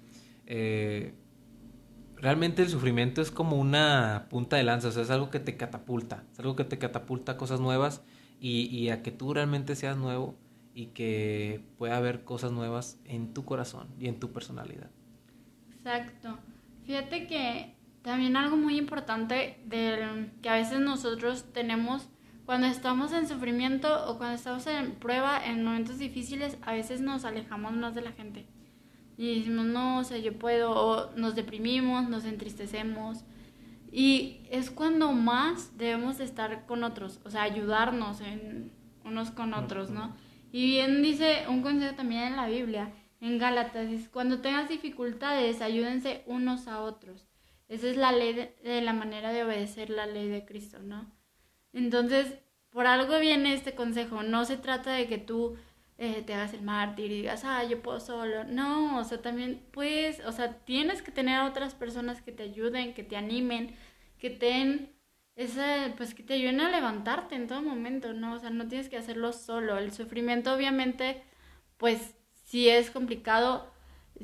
eh, 0.46 1.14
realmente 2.18 2.64
el 2.64 2.70
sufrimiento 2.70 3.22
es 3.22 3.32
como 3.32 3.56
una 3.56 4.28
punta 4.30 4.58
de 4.58 4.64
lanza, 4.64 4.90
o 4.90 4.92
sea, 4.92 5.04
es 5.04 5.10
algo 5.10 5.30
que 5.30 5.40
te 5.40 5.56
catapulta, 5.56 6.26
es 6.34 6.40
algo 6.40 6.58
que 6.58 6.66
te 6.66 6.78
catapulta 6.78 7.34
a 7.34 7.38
cosas 7.38 7.62
nuevas 7.62 8.04
y, 8.42 8.66
y 8.66 8.90
a 8.90 9.02
que 9.02 9.12
tú 9.12 9.34
realmente 9.34 9.78
seas 9.78 9.96
nuevo 9.96 10.36
y 10.76 10.88
que 10.88 11.64
pueda 11.78 11.98
haber 11.98 12.26
cosas 12.26 12.52
nuevas 12.52 13.00
en 13.06 13.34
tu 13.34 13.46
corazón 13.46 13.88
y 13.98 14.08
en 14.08 14.20
tu 14.20 14.32
personalidad. 14.34 14.92
Exacto. 15.72 16.38
Fíjate 16.84 17.26
que 17.28 17.74
también 18.02 18.36
algo 18.36 18.58
muy 18.58 18.78
importante 18.78 19.58
del, 19.66 20.32
que 20.42 20.50
a 20.50 20.56
veces 20.56 20.82
nosotros 20.82 21.46
tenemos 21.54 22.10
cuando 22.46 22.68
estamos 22.68 23.14
en 23.14 23.28
sufrimiento 23.28 23.88
o 24.08 24.18
cuando 24.18 24.36
estamos 24.36 24.68
en 24.68 24.92
prueba, 24.92 25.44
en 25.44 25.64
momentos 25.64 25.98
difíciles, 25.98 26.58
a 26.62 26.74
veces 26.74 27.02
nos 27.02 27.26
alejamos 27.26 27.74
más 27.74 27.96
de 27.96 28.02
la 28.02 28.12
gente. 28.12 28.46
Y 29.18 29.40
decimos, 29.40 29.66
no, 29.66 30.00
o 30.00 30.04
sea, 30.04 30.18
yo 30.18 30.38
puedo, 30.38 30.72
o 30.72 31.16
nos 31.16 31.36
deprimimos, 31.36 32.08
nos 32.10 32.26
entristecemos. 32.26 33.24
Y 33.92 34.42
es 34.52 34.70
cuando 34.70 35.14
más 35.14 35.76
debemos 35.78 36.18
de 36.18 36.26
estar 36.26 36.66
con 36.66 36.84
otros, 36.84 37.22
o 37.24 37.32
sea, 37.32 37.44
ayudarnos 37.44 38.20
unos 39.06 39.32
con 39.32 39.54
otros, 39.54 39.90
¿no? 39.90 40.14
Y 40.56 40.68
bien 40.68 41.04
dice 41.04 41.44
un 41.50 41.62
consejo 41.62 41.96
también 41.96 42.24
en 42.24 42.38
la 42.38 42.48
Biblia, 42.48 42.94
en 43.20 43.38
Gálatas, 43.38 43.90
cuando 44.10 44.40
tengas 44.40 44.70
dificultades, 44.70 45.60
ayúdense 45.60 46.24
unos 46.28 46.70
a 46.70 46.80
otros. 46.80 47.28
Esa 47.68 47.90
es 47.90 47.98
la 47.98 48.14
ley 48.14 48.32
de, 48.64 48.82
la 48.82 48.94
manera 48.94 49.34
de 49.34 49.44
obedecer 49.44 49.90
la 49.90 50.06
ley 50.06 50.30
de 50.30 50.46
Cristo, 50.46 50.80
¿no? 50.80 51.12
Entonces, 51.74 52.36
por 52.70 52.88
algo 52.88 53.20
viene 53.20 53.54
este 53.54 53.76
consejo. 53.76 54.24
No 54.24 54.46
se 54.46 54.56
trata 54.56 54.94
de 54.94 55.08
que 55.08 55.18
tú 55.18 55.58
eh, 55.98 56.24
te 56.26 56.34
hagas 56.34 56.54
el 56.54 56.62
mártir 56.62 57.12
y 57.12 57.16
digas, 57.16 57.44
ah, 57.44 57.66
yo 57.66 57.82
puedo 57.82 58.00
solo. 58.00 58.46
No, 58.46 58.98
o 58.98 59.04
sea, 59.04 59.22
también 59.22 59.62
puedes, 59.72 60.22
o 60.22 60.32
sea, 60.32 60.60
tienes 60.60 61.02
que 61.02 61.12
tener 61.12 61.36
a 61.36 61.48
otras 61.48 61.76
personas 61.76 62.22
que 62.22 62.32
te 62.32 62.44
ayuden, 62.44 62.94
que 62.94 63.04
te 63.04 63.18
animen, 63.18 63.76
que 64.20 64.30
te 64.30 64.46
den 64.46 64.95
ese, 65.36 65.94
pues 65.98 66.14
que 66.14 66.24
te 66.24 66.36
ayuden 66.36 66.62
a 66.62 66.72
levantarte 66.72 67.36
en 67.36 67.48
todo 67.48 67.62
momento, 67.62 68.14
¿no? 68.14 68.34
O 68.34 68.40
sea, 68.40 68.50
no 68.50 68.68
tienes 68.68 68.90
que 68.90 68.98
hacerlo 68.98 69.34
solo. 69.34 69.78
El 69.78 69.92
sufrimiento 69.92 70.54
obviamente, 70.54 71.24
pues 71.78 72.16
sí 72.44 72.70
es 72.70 72.92
complicado, 72.92 73.72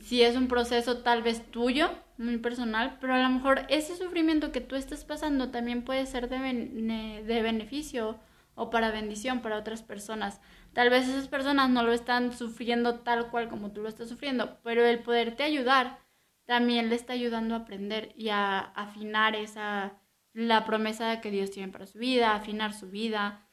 sí 0.02 0.24
es 0.24 0.36
un 0.36 0.48
proceso 0.48 1.00
tal 1.00 1.24
vez 1.24 1.46
tuyo, 1.52 1.92
muy 2.18 2.38
personal, 2.38 2.98
pero 3.02 3.16
a 3.16 3.22
lo 3.22 3.30
mejor 3.30 3.66
ese 3.70 3.96
sufrimiento 3.98 4.52
que 4.52 4.62
tú 4.62 4.76
estás 4.76 5.06
pasando 5.06 5.50
también 5.50 5.84
puede 5.84 6.06
ser 6.06 6.30
de, 6.30 7.24
de 7.26 7.42
beneficio 7.42 8.20
o 8.56 8.70
para 8.70 8.92
bendición 8.92 9.42
para 9.42 9.58
otras 9.58 9.82
personas. 9.82 10.40
Tal 10.74 10.90
vez 10.90 11.08
esas 11.08 11.28
personas 11.28 11.70
no 11.70 11.84
lo 11.84 11.92
están 11.94 12.34
sufriendo 12.34 13.00
tal 13.00 13.30
cual 13.32 13.50
como 13.50 13.72
tú 13.72 13.82
lo 13.82 13.90
estás 13.90 14.10
sufriendo, 14.10 14.60
pero 14.64 14.86
el 14.86 15.00
poderte 15.00 15.44
ayudar 15.44 16.00
también 16.46 16.90
le 16.90 16.96
está 16.96 17.14
ayudando 17.14 17.56
a 17.56 17.60
aprender 17.60 18.14
y 18.16 18.30
a 18.30 18.60
afinar 18.60 19.36
esa 19.36 19.94
la 20.34 20.66
promesa 20.66 21.22
que 21.22 21.32
Dios 21.32 21.52
tiene 21.52 21.72
para 21.72 21.86
su 21.86 22.00
vida, 22.00 22.36
afinar 22.36 22.74
su 22.74 22.90
vida, 22.90 23.48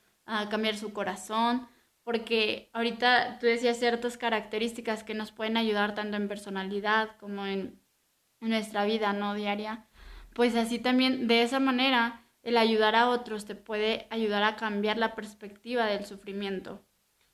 cambiar 0.51 0.77
su 0.77 0.93
corazón, 0.93 1.69
porque 2.03 2.71
ahorita 2.73 3.39
tú 3.39 3.47
decías 3.47 3.79
ciertas 3.79 4.17
características 4.17 5.05
que 5.05 5.15
nos 5.15 5.33
pueden 5.33 5.57
ayudar 5.57 5.95
tanto 5.95 6.17
en 6.17 6.29
personalidad 6.29 7.17
como 7.19 7.47
en 7.47 7.81
en 8.41 8.51
nuestra 8.51 8.85
vida, 8.85 9.13
¿no? 9.13 9.35
Diaria. 9.35 9.87
Pues 10.35 10.55
así 10.55 10.79
también, 10.79 11.27
de 11.27 11.43
esa 11.43 11.61
manera, 11.61 12.25
el 12.43 12.57
ayudar 12.57 12.95
a 12.95 13.09
otros 13.09 13.45
te 13.45 13.55
puede 13.55 14.07
ayudar 14.11 14.43
a 14.45 14.57
cambiar 14.57 14.99
la 14.99 15.15
perspectiva 15.15 15.87
del 15.87 16.05
sufrimiento. 16.05 16.85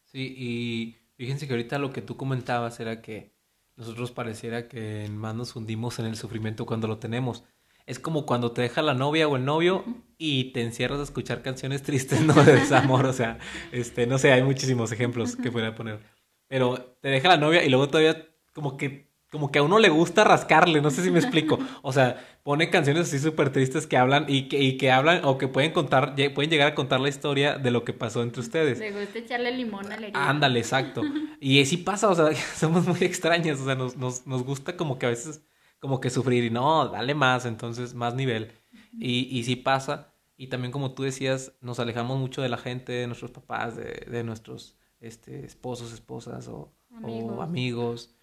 Sí, 0.05 0.35
y 0.37 0.97
fíjense 1.17 1.47
que 1.47 1.53
ahorita 1.53 1.79
lo 1.79 1.93
que 1.93 2.03
tú 2.03 2.17
comentabas 2.17 2.81
era 2.81 3.03
que 3.03 3.35
nosotros 3.77 4.13
pareciera 4.13 4.69
que 4.69 5.09
más 5.11 5.35
nos 5.35 5.57
hundimos 5.57 5.99
en 5.99 6.07
el 6.07 6.17
sufrimiento 6.17 6.67
cuando 6.67 6.87
lo 6.89 6.99
tenemos. 6.99 7.45
Es 7.87 7.99
como 7.99 8.25
cuando 8.25 8.53
te 8.53 8.63
deja 8.63 8.83
la 8.83 8.95
novia 8.95 9.29
o 9.29 9.37
el 9.37 9.45
novio 9.45 9.85
y 10.17 10.53
te 10.53 10.63
encierras 10.63 11.01
a 11.01 11.03
escuchar 11.03 11.43
canciones 11.43 11.83
tristes, 11.83 12.23
¿no? 12.23 12.33
De 12.33 12.55
desamor, 12.55 13.05
o 13.07 13.13
sea, 13.13 13.39
este, 13.73 14.07
no 14.07 14.19
sé, 14.19 14.33
hay 14.33 14.43
muchísimos 14.43 14.91
ejemplos 14.93 15.37
que 15.37 15.53
podría 15.53 15.75
poner. 15.75 16.01
Pero 16.49 16.97
te 17.01 17.09
deja 17.09 17.29
la 17.29 17.37
novia 17.37 17.65
y 17.65 17.69
luego 17.69 17.89
todavía 17.89 18.27
como 18.53 18.77
que 18.77 19.15
como 19.35 19.51
que 19.51 19.59
a 19.59 19.65
uno 19.65 19.81
le 19.81 19.89
gusta 19.89 20.23
rascarle, 20.23 20.81
no 20.81 20.91
sé 20.91 21.03
si 21.03 21.11
me 21.11 21.19
explico. 21.19 21.59
O 21.83 21.93
sea, 21.93 22.25
pone 22.45 22.71
canciones 22.71 23.09
así 23.09 23.19
súper 23.19 23.51
tristes 23.51 23.89
que 23.89 23.97
hablan 23.97 24.27
y 24.29 24.49
que, 24.49 24.63
y 24.63 24.77
que 24.77 24.93
hablan 24.93 25.25
o 25.25 25.39
que 25.39 25.49
pueden 25.49 25.73
contar, 25.73 26.15
pueden 26.35 26.51
llegar 26.51 26.69
a 26.69 26.75
contar 26.77 27.01
la 27.01 27.09
historia 27.09 27.59
de 27.59 27.73
lo 27.73 27.85
que 27.85 27.93
pasó 27.93 28.23
entre 28.23 28.41
ustedes. 28.41 28.79
Le 28.79 28.93
gusta 28.93 29.19
echarle 29.19 29.51
limón 29.51 29.91
a 29.91 29.99
la 29.99 30.07
herida. 30.07 30.31
Ándale, 30.31 30.61
exacto. 30.61 31.03
Y 31.41 31.61
así 31.61 31.77
pasa, 31.77 32.09
o 32.09 32.15
sea, 32.15 32.33
somos 32.57 32.87
muy 32.87 33.01
extrañas, 33.03 33.61
o 33.61 33.65
sea, 33.65 33.75
nos, 33.75 33.97
nos, 33.97 34.25
nos 34.27 34.45
gusta 34.45 34.77
como 34.77 34.99
que 34.99 35.07
a 35.07 35.09
veces 35.11 35.43
como 35.85 36.01
que 36.01 36.09
sufrir 36.09 36.45
y 36.45 36.49
no, 36.49 36.89
dale 36.89 37.15
más, 37.15 37.45
entonces 37.45 37.93
más 37.93 38.15
nivel. 38.15 38.53
Y, 38.99 39.29
y 39.39 39.45
sí 39.45 39.55
pasa. 39.55 40.15
Y 40.35 40.47
también 40.47 40.73
como 40.73 40.95
tú 40.95 41.03
decías, 41.03 41.53
nos 41.61 41.79
alejamos 41.79 42.19
mucho 42.19 42.41
de 42.41 42.49
la 42.49 42.57
gente, 42.57 42.93
de 42.93 43.07
nuestros 43.07 43.33
papás, 43.33 43.77
de, 43.77 44.07
de 44.11 44.25
nuestros 44.25 44.79
este, 45.01 45.45
esposos, 45.45 45.93
esposas 45.93 46.49
o 46.49 46.73
amigos. 46.91 47.37
o 47.37 47.43
amigos 47.43 48.17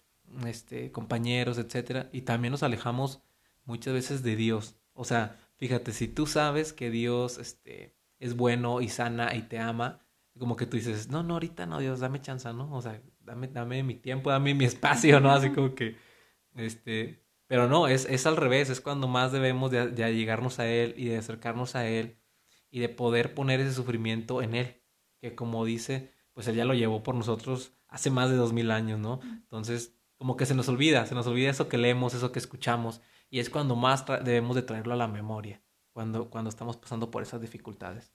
este, 0.44 0.90
compañeros, 0.90 1.56
etcétera, 1.56 2.10
y 2.10 2.22
también 2.22 2.50
nos 2.50 2.64
alejamos 2.64 3.22
muchas 3.64 3.94
veces 3.94 4.24
de 4.24 4.34
Dios. 4.34 4.74
O 4.92 5.04
sea, 5.04 5.38
fíjate, 5.58 5.92
si 5.92 6.08
tú 6.08 6.26
sabes 6.26 6.72
que 6.72 6.90
Dios 6.90 7.38
este, 7.38 7.94
es 8.18 8.34
bueno 8.34 8.80
y 8.80 8.88
sana 8.88 9.36
y 9.36 9.42
te 9.42 9.60
ama, 9.60 10.00
como 10.36 10.56
que 10.56 10.66
tú 10.66 10.76
dices, 10.76 11.10
no, 11.10 11.22
no, 11.22 11.34
ahorita 11.34 11.66
no, 11.66 11.78
Dios, 11.78 12.00
dame 12.00 12.20
chance, 12.20 12.52
¿no? 12.52 12.74
O 12.74 12.82
sea, 12.82 13.00
dame, 13.20 13.46
dame 13.46 13.84
mi 13.84 13.94
tiempo, 13.94 14.30
dame 14.30 14.52
mi 14.52 14.64
espacio, 14.64 15.20
¿no? 15.20 15.30
Así 15.30 15.50
como 15.50 15.76
que, 15.76 15.94
este, 16.56 17.21
pero 17.52 17.68
no, 17.68 17.86
es, 17.86 18.06
es 18.06 18.24
al 18.24 18.38
revés, 18.38 18.70
es 18.70 18.80
cuando 18.80 19.08
más 19.08 19.30
debemos 19.30 19.70
de, 19.70 19.88
de 19.88 20.14
llegarnos 20.14 20.58
a 20.58 20.66
Él 20.66 20.94
y 20.96 21.04
de 21.04 21.18
acercarnos 21.18 21.76
a 21.76 21.86
Él 21.86 22.16
y 22.70 22.80
de 22.80 22.88
poder 22.88 23.34
poner 23.34 23.60
ese 23.60 23.74
sufrimiento 23.74 24.40
en 24.40 24.54
Él, 24.54 24.82
que 25.20 25.34
como 25.34 25.66
dice, 25.66 26.10
pues 26.32 26.48
Él 26.48 26.56
ya 26.56 26.64
lo 26.64 26.72
llevó 26.72 27.02
por 27.02 27.14
nosotros 27.14 27.74
hace 27.88 28.08
más 28.08 28.30
de 28.30 28.36
dos 28.36 28.54
mil 28.54 28.70
años, 28.70 28.98
¿no? 29.00 29.20
Entonces, 29.22 29.94
como 30.16 30.38
que 30.38 30.46
se 30.46 30.54
nos 30.54 30.66
olvida, 30.70 31.04
se 31.04 31.14
nos 31.14 31.26
olvida 31.26 31.50
eso 31.50 31.68
que 31.68 31.76
leemos, 31.76 32.14
eso 32.14 32.32
que 32.32 32.38
escuchamos, 32.38 33.02
y 33.28 33.38
es 33.38 33.50
cuando 33.50 33.76
más 33.76 34.06
debemos 34.24 34.56
de 34.56 34.62
traerlo 34.62 34.94
a 34.94 34.96
la 34.96 35.08
memoria, 35.08 35.62
cuando, 35.92 36.30
cuando 36.30 36.48
estamos 36.48 36.78
pasando 36.78 37.10
por 37.10 37.22
esas 37.22 37.42
dificultades. 37.42 38.14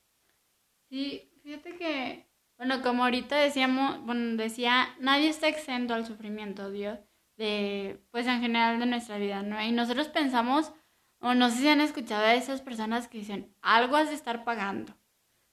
Sí, 0.89 1.32
fíjate 1.44 1.75
que, 1.75 2.27
bueno, 2.58 2.82
como 2.82 3.03
ahorita 3.03 3.36
decíamos, 3.38 4.03
bueno, 4.03 4.36
decía, 4.36 4.96
nadie 5.00 5.29
está 5.29 5.48
exento 5.48 5.94
al 5.94 6.08
sufrimiento, 6.08 6.72
Dios, 6.72 6.98
de, 7.38 8.03
pues 8.12 8.27
en 8.27 8.41
general 8.41 8.79
de 8.79 8.86
nuestra 8.86 9.17
vida, 9.17 9.44
¿no? 9.44 9.62
Y 9.62 9.72
nosotros 9.72 10.10
pensamos, 10.10 10.74
o 11.20 11.34
no 11.34 11.50
sé 11.50 11.58
si 11.58 11.67
han 11.70 11.82
escuchado 11.82 12.25
a 12.25 12.34
esas 12.34 12.62
personas 12.62 13.08
que 13.08 13.20
dicen, 13.20 13.53
algo 13.62 13.96
has 13.96 14.10
de 14.10 14.15
estar 14.15 14.44
pagando, 14.44 14.94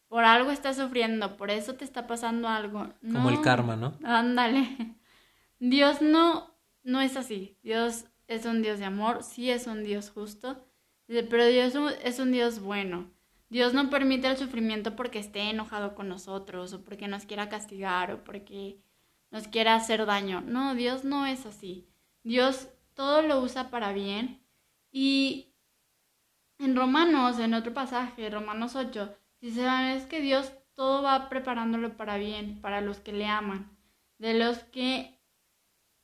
por 0.08 0.24
algo 0.24 0.50
estás 0.50 0.76
sufriendo, 0.76 1.36
por 1.36 1.50
eso 1.50 1.74
te 1.74 1.84
está 1.84 2.06
pasando 2.06 2.48
algo. 2.48 2.88
Como 3.00 3.30
el 3.30 3.40
karma, 3.40 3.76
¿no? 3.76 3.94
Ándale. 4.02 4.96
Dios 5.58 6.02
no, 6.02 6.54
no 6.82 7.00
es 7.00 7.16
así. 7.16 7.58
Dios 7.62 8.06
es 8.28 8.46
un 8.46 8.62
Dios 8.62 8.78
de 8.78 8.86
amor, 8.86 9.22
sí 9.22 9.50
es 9.50 9.66
un 9.66 9.84
Dios 9.84 10.10
justo, 10.10 10.64
pero 11.06 11.46
Dios 11.46 11.74
es 12.02 12.18
un 12.18 12.32
Dios 12.32 12.60
bueno. 12.60 13.10
Dios 13.50 13.74
no 13.74 13.90
permite 13.90 14.26
el 14.26 14.36
sufrimiento 14.36 14.96
porque 14.96 15.18
esté 15.18 15.50
enojado 15.50 15.94
con 15.94 16.08
nosotros 16.08 16.72
o 16.72 16.82
porque 16.82 17.08
nos 17.08 17.26
quiera 17.26 17.48
castigar 17.48 18.10
o 18.10 18.24
porque 18.24 18.78
nos 19.34 19.48
quiera 19.48 19.74
hacer 19.74 20.06
daño. 20.06 20.42
No, 20.42 20.76
Dios 20.76 21.02
no 21.02 21.26
es 21.26 21.44
así. 21.44 21.88
Dios 22.22 22.68
todo 22.94 23.20
lo 23.20 23.40
usa 23.40 23.68
para 23.68 23.92
bien. 23.92 24.40
Y 24.92 25.52
en 26.60 26.76
Romanos, 26.76 27.40
en 27.40 27.52
otro 27.52 27.74
pasaje, 27.74 28.30
Romanos 28.30 28.76
8, 28.76 29.12
dice, 29.40 29.66
es 29.96 30.06
que 30.06 30.20
Dios 30.20 30.52
todo 30.74 31.02
va 31.02 31.28
preparándolo 31.28 31.96
para 31.96 32.16
bien, 32.16 32.60
para 32.60 32.80
los 32.80 33.00
que 33.00 33.12
le 33.12 33.26
aman, 33.26 33.76
de 34.18 34.34
los 34.34 34.58
que 34.58 35.18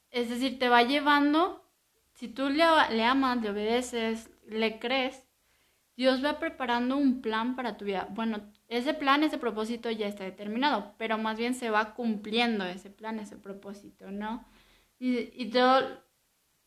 es 0.09 0.29
decir, 0.29 0.59
te 0.59 0.67
va 0.67 0.83
llevando, 0.83 1.65
si 2.13 2.27
tú 2.27 2.49
le, 2.49 2.65
le 2.89 3.05
amas, 3.05 3.41
le 3.41 3.51
obedeces, 3.51 4.29
le 4.45 4.77
crees, 4.77 5.25
Dios 5.95 6.21
va 6.21 6.37
preparando 6.37 6.97
un 6.97 7.21
plan 7.21 7.55
para 7.55 7.77
tu 7.77 7.85
vida. 7.85 8.09
Bueno, 8.11 8.51
ese 8.71 8.93
plan, 8.93 9.23
ese 9.23 9.37
propósito 9.37 9.91
ya 9.91 10.07
está 10.07 10.23
determinado, 10.23 10.95
pero 10.97 11.17
más 11.17 11.37
bien 11.37 11.53
se 11.53 11.69
va 11.69 11.93
cumpliendo 11.93 12.65
ese 12.65 12.89
plan, 12.89 13.19
ese 13.19 13.37
propósito, 13.37 14.11
¿no? 14.11 14.45
Y, 14.99 15.29
y 15.41 15.51
todo, 15.51 16.03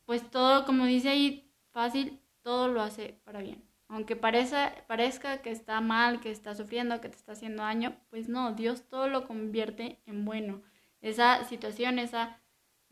pues 0.04 0.30
todo, 0.30 0.64
como 0.66 0.86
dice 0.86 1.10
ahí, 1.10 1.52
fácil, 1.70 2.20
todo 2.42 2.68
lo 2.68 2.82
hace 2.82 3.20
para 3.24 3.40
bien. 3.40 3.64
Aunque 3.88 4.16
parezca, 4.16 4.74
parezca 4.86 5.42
que 5.42 5.50
está 5.50 5.80
mal, 5.80 6.20
que 6.20 6.30
está 6.30 6.54
sufriendo, 6.54 7.00
que 7.00 7.08
te 7.08 7.16
está 7.16 7.32
haciendo 7.32 7.62
daño, 7.62 7.96
pues 8.10 8.28
no, 8.28 8.52
Dios 8.52 8.88
todo 8.88 9.08
lo 9.08 9.26
convierte 9.26 10.00
en 10.06 10.24
bueno. 10.24 10.62
Esa 11.00 11.44
situación, 11.44 11.98
esa 11.98 12.40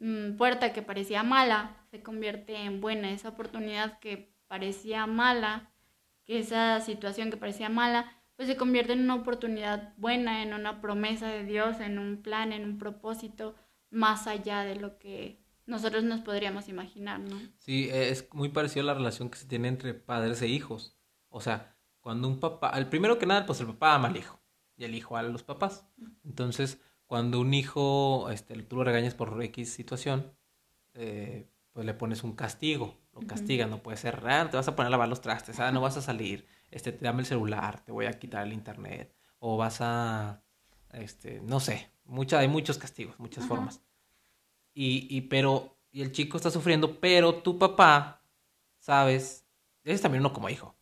Mm, 0.02 0.36
puerta 0.36 0.72
que 0.72 0.82
parecía 0.82 1.22
mala 1.22 1.76
se 1.92 2.02
convierte 2.02 2.56
en 2.56 2.80
buena, 2.80 3.12
esa 3.12 3.28
oportunidad 3.28 4.00
que 4.00 4.34
parecía 4.48 5.06
mala, 5.06 5.70
que 6.24 6.40
esa 6.40 6.80
situación 6.80 7.30
que 7.30 7.36
parecía 7.36 7.68
mala, 7.68 8.12
pues 8.42 8.50
se 8.50 8.56
convierte 8.56 8.92
en 8.92 9.04
una 9.04 9.14
oportunidad 9.14 9.94
buena, 9.98 10.42
en 10.42 10.52
una 10.52 10.80
promesa 10.80 11.28
de 11.28 11.44
Dios, 11.44 11.78
en 11.78 12.00
un 12.00 12.22
plan, 12.22 12.52
en 12.52 12.64
un 12.64 12.76
propósito 12.76 13.54
más 13.88 14.26
allá 14.26 14.64
de 14.64 14.74
lo 14.74 14.98
que 14.98 15.38
nosotros 15.64 16.02
nos 16.02 16.22
podríamos 16.22 16.68
imaginar, 16.68 17.20
¿no? 17.20 17.38
Sí, 17.58 17.88
es 17.92 18.26
muy 18.32 18.48
parecido 18.48 18.82
a 18.82 18.86
la 18.86 18.94
relación 18.94 19.30
que 19.30 19.38
se 19.38 19.46
tiene 19.46 19.68
entre 19.68 19.94
padres 19.94 20.42
e 20.42 20.48
hijos. 20.48 20.98
O 21.28 21.40
sea, 21.40 21.76
cuando 22.00 22.26
un 22.26 22.40
papá, 22.40 22.70
el 22.76 22.88
primero 22.88 23.16
que 23.16 23.26
nada, 23.26 23.46
pues 23.46 23.60
el 23.60 23.68
papá 23.68 23.94
ama 23.94 24.08
al 24.08 24.16
hijo 24.16 24.42
y 24.76 24.82
el 24.82 24.96
hijo 24.96 25.16
a 25.16 25.22
los 25.22 25.44
papás. 25.44 25.86
Entonces, 26.24 26.80
cuando 27.06 27.38
un 27.38 27.54
hijo, 27.54 28.28
este, 28.28 28.60
tú 28.64 28.74
lo 28.74 28.82
regañas 28.82 29.14
por 29.14 29.40
X 29.40 29.72
situación, 29.72 30.32
eh, 30.94 31.48
pues 31.72 31.86
le 31.86 31.94
pones 31.94 32.22
un 32.22 32.32
castigo, 32.32 32.98
lo 33.14 33.26
castigas, 33.26 33.68
no 33.68 33.82
puede 33.82 33.96
ser, 33.96 34.22
ah, 34.26 34.48
te 34.50 34.56
vas 34.56 34.68
a 34.68 34.76
poner 34.76 34.88
a 34.88 34.90
lavar 34.90 35.08
los 35.08 35.20
trastes, 35.20 35.58
ah, 35.60 35.72
no 35.72 35.80
vas 35.80 35.96
a 35.96 36.02
salir, 36.02 36.46
este, 36.70 36.92
dame 36.92 37.20
el 37.20 37.26
celular, 37.26 37.82
te 37.84 37.92
voy 37.92 38.06
a 38.06 38.18
quitar 38.18 38.46
el 38.46 38.52
internet, 38.52 39.14
o 39.38 39.56
vas 39.56 39.78
a, 39.80 40.42
este, 40.92 41.40
no 41.40 41.60
sé, 41.60 41.90
mucha, 42.04 42.38
hay 42.38 42.48
muchos 42.48 42.78
castigos, 42.78 43.18
muchas 43.18 43.46
formas. 43.46 43.82
Y, 44.74 45.06
y, 45.10 45.22
pero, 45.22 45.78
y 45.90 46.02
el 46.02 46.12
chico 46.12 46.36
está 46.36 46.50
sufriendo, 46.50 47.00
pero 47.00 47.36
tu 47.36 47.58
papá, 47.58 48.22
sabes, 48.78 49.46
es 49.84 50.00
también 50.00 50.20
uno 50.20 50.32
como 50.32 50.50
hijo, 50.50 50.74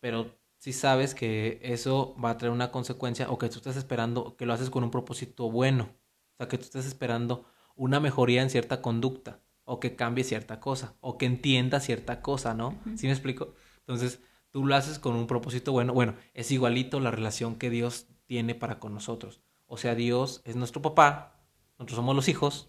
pero 0.00 0.36
si 0.56 0.72
sabes 0.72 1.14
que 1.14 1.60
eso 1.62 2.16
va 2.22 2.30
a 2.30 2.36
traer 2.36 2.52
una 2.52 2.70
consecuencia 2.70 3.30
o 3.30 3.38
que 3.38 3.48
tú 3.48 3.56
estás 3.56 3.76
esperando, 3.76 4.36
que 4.36 4.46
lo 4.46 4.52
haces 4.52 4.70
con 4.70 4.84
un 4.84 4.90
propósito 4.90 5.50
bueno, 5.50 5.84
o 5.84 6.36
sea, 6.36 6.48
que 6.48 6.58
tú 6.58 6.64
estás 6.64 6.86
esperando 6.86 7.46
una 7.76 8.00
mejoría 8.00 8.42
en 8.42 8.50
cierta 8.50 8.82
conducta 8.82 9.40
o 9.70 9.78
que 9.78 9.94
cambie 9.94 10.24
cierta 10.24 10.58
cosa 10.58 10.96
o 11.00 11.16
que 11.16 11.26
entienda 11.26 11.78
cierta 11.78 12.22
cosa, 12.22 12.54
¿no? 12.54 12.78
¿Sí 12.96 13.06
me 13.06 13.12
explico? 13.12 13.54
Entonces, 13.78 14.20
tú 14.50 14.66
lo 14.66 14.74
haces 14.74 14.98
con 14.98 15.14
un 15.14 15.26
propósito 15.26 15.70
bueno. 15.72 15.94
Bueno, 15.94 16.16
es 16.34 16.50
igualito 16.50 16.98
la 16.98 17.10
relación 17.10 17.54
que 17.54 17.70
Dios 17.70 18.08
tiene 18.26 18.54
para 18.54 18.80
con 18.80 18.94
nosotros. 18.94 19.42
O 19.66 19.76
sea, 19.76 19.94
Dios 19.94 20.42
es 20.44 20.56
nuestro 20.56 20.82
papá, 20.82 21.40
nosotros 21.78 21.96
somos 21.96 22.16
los 22.16 22.28
hijos 22.28 22.68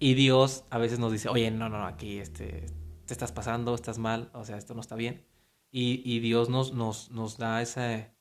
y 0.00 0.14
Dios 0.14 0.64
a 0.70 0.78
veces 0.78 0.98
nos 0.98 1.12
dice, 1.12 1.28
oye, 1.28 1.50
no, 1.50 1.68
no, 1.68 1.78
no, 1.78 1.86
aquí 1.86 2.18
este, 2.18 2.66
te 3.06 3.12
estás 3.12 3.30
pasando, 3.30 3.74
estás 3.74 3.98
mal, 3.98 4.30
o 4.34 4.44
sea, 4.44 4.56
esto 4.56 4.74
no 4.74 4.80
está 4.80 4.96
bien 4.96 5.24
y, 5.70 6.02
y 6.04 6.20
Dios 6.20 6.48
nos, 6.48 6.72
nos, 6.72 7.10
nos 7.10 7.36
da 7.38 7.62
esa, 7.62 8.12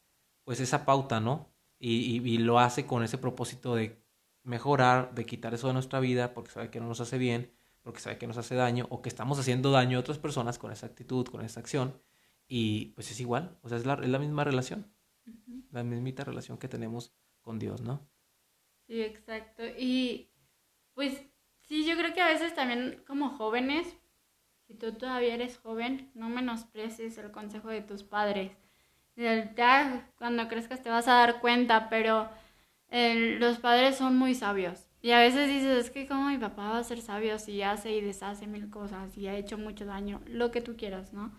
pues 0.43 0.59
esa 0.59 0.85
pauta, 0.85 1.19
¿no? 1.19 1.50
Y, 1.79 2.21
y, 2.27 2.38
lo 2.38 2.59
hace 2.59 2.85
con 2.85 3.03
ese 3.03 3.17
propósito 3.17 3.75
de 3.75 4.01
mejorar, 4.43 5.15
de 5.15 5.25
quitar 5.25 5.53
eso 5.53 5.67
de 5.67 5.74
nuestra 5.74 6.00
vida, 6.00 6.33
porque 6.33 6.51
sabe 6.51 6.69
que 6.69 6.79
no 6.79 6.88
nos 6.88 7.01
hace 7.01 7.17
bien, 7.17 7.54
porque 7.86 8.00
sabe 8.00 8.18
que 8.18 8.25
nos 8.25 8.38
hace 8.38 8.56
daño, 8.56 8.88
o 8.89 9.04
que 9.04 9.10
estamos 9.10 9.38
haciendo 9.38 9.70
daño 9.70 9.98
a 9.98 10.01
otras 10.01 10.18
personas 10.18 10.58
con 10.58 10.72
esa 10.72 10.88
actitud, 10.88 11.27
con 11.27 11.46
esa 11.46 11.60
acción. 11.60 12.01
Y 12.48 12.88
pues 12.96 13.12
es 13.12 13.20
igual, 13.20 13.60
o 13.62 13.70
sea, 13.70 13.77
es 13.77 13.86
la, 13.86 13.94
es 13.94 14.10
la 14.10 14.18
misma 14.18 14.44
relación, 14.44 14.92
la 15.72 15.84
mismita 15.84 16.24
relación 16.24 16.58
que 16.58 16.68
tenemos 16.68 17.13
con 17.42 17.60
Dios, 17.60 17.82
¿no? 17.82 18.10
Sí, 18.88 19.01
exacto. 19.01 19.63
Y 19.77 20.32
pues 20.96 21.25
sí, 21.62 21.86
yo 21.86 21.96
creo 21.96 22.12
que 22.15 22.22
a 22.22 22.27
veces 22.27 22.56
también 22.56 23.04
como 23.06 23.30
jóvenes 23.30 23.96
si 24.68 24.74
tú 24.74 24.94
todavía 24.94 25.36
eres 25.36 25.58
joven, 25.60 26.10
no 26.15 26.27
menosprecies 26.27 27.20
el 27.20 27.32
consejo 27.32 27.70
de 27.70 27.82
tus 27.82 28.04
padres. 28.04 28.51
Ya 29.15 30.12
cuando 30.18 30.48
crezcas 30.48 30.82
te 30.82 30.89
vas 30.89 31.08
a 31.08 31.13
dar 31.13 31.39
cuenta, 31.39 31.88
pero 31.89 32.30
los 32.89 33.60
padres 33.60 33.96
son 33.96 34.18
muy 34.18 34.34
sabios 34.34 34.85
Y 35.05 35.12
a 35.12 35.19
veces 35.19 35.47
dices, 35.47 35.85
es 35.85 35.91
que 35.91 36.07
como 36.07 36.29
mi 36.29 36.39
papá 36.39 36.71
va 36.71 36.79
a 36.79 36.83
ser 36.83 37.00
sabio 37.00 37.38
si 37.38 37.62
hace 37.62 37.91
y 37.91 38.01
deshace 38.01 38.47
mil 38.47 38.71
cosas 38.71 39.15
y 39.15 39.27
ha 39.27 39.35
hecho 39.35 39.55
mucho 39.55 39.85
daño, 39.85 40.19
lo 40.25 40.50
que 40.50 40.62
tú 40.62 40.75
quieras, 40.75 41.13
¿no? 41.13 41.31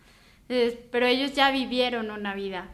pero 0.92 1.06
ellos 1.06 1.32
ya 1.32 1.50
vivieron 1.50 2.12
una 2.12 2.37
vida 2.37 2.68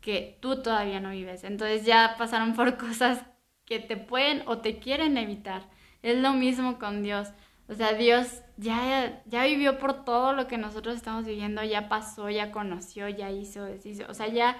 que 0.00 0.38
tú 0.40 0.62
todavía 0.62 1.00
no 1.00 1.10
vives. 1.10 1.42
Entonces 1.42 1.84
ya 1.84 2.14
pasaron 2.16 2.54
por 2.54 2.76
cosas 2.78 3.24
que 3.64 3.80
te 3.80 3.96
pueden 3.96 4.44
o 4.46 4.58
te 4.58 4.78
quieren 4.78 5.16
evitar. 5.16 5.68
Es 6.02 6.16
lo 6.18 6.32
mismo 6.34 6.78
con 6.78 7.02
Dios. 7.02 7.30
O 7.66 7.74
sea, 7.74 7.94
Dios 7.94 8.42
ya, 8.56 9.20
ya 9.26 9.44
vivió 9.44 9.80
por 9.80 10.04
todo 10.04 10.34
lo 10.34 10.46
que 10.46 10.56
nosotros 10.56 10.94
estamos 10.94 11.24
viviendo, 11.26 11.64
ya 11.64 11.88
pasó, 11.88 12.30
ya 12.30 12.52
conoció, 12.52 13.08
ya 13.08 13.32
hizo, 13.32 13.64
deshizo. 13.64 14.04
O 14.08 14.14
sea, 14.14 14.28
ya 14.28 14.56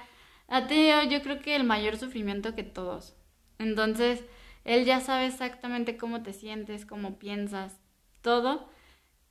ha 0.49 0.67
tenido 0.67 1.05
yo 1.05 1.23
creo 1.23 1.39
que 1.39 1.55
el 1.55 1.63
mayor 1.63 1.97
sufrimiento 1.97 2.57
que 2.57 2.65
todos. 2.65 3.15
Entonces, 3.61 4.25
Él 4.69 4.85
ya 4.85 5.01
sabe 5.01 5.25
exactamente 5.25 5.97
cómo 5.97 6.23
te 6.23 6.35
sientes, 6.35 6.85
cómo 6.85 7.19
piensas, 7.19 7.81
todo. 8.21 8.69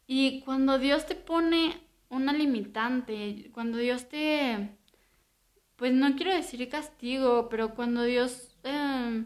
Y 0.07 0.41
cuando 0.41 0.79
Dios 0.79 1.05
te 1.05 1.13
pone 1.13 1.79
una 2.09 2.33
limitante, 2.33 3.51
cuando 3.53 3.77
Dios 3.77 4.09
te, 4.09 4.75
pues 5.75 5.93
no 5.93 6.15
quiero 6.15 6.33
decir 6.33 6.67
castigo, 6.69 7.49
pero 7.49 7.75
cuando 7.75 8.01
Dios 8.01 8.57
eh, 8.63 9.25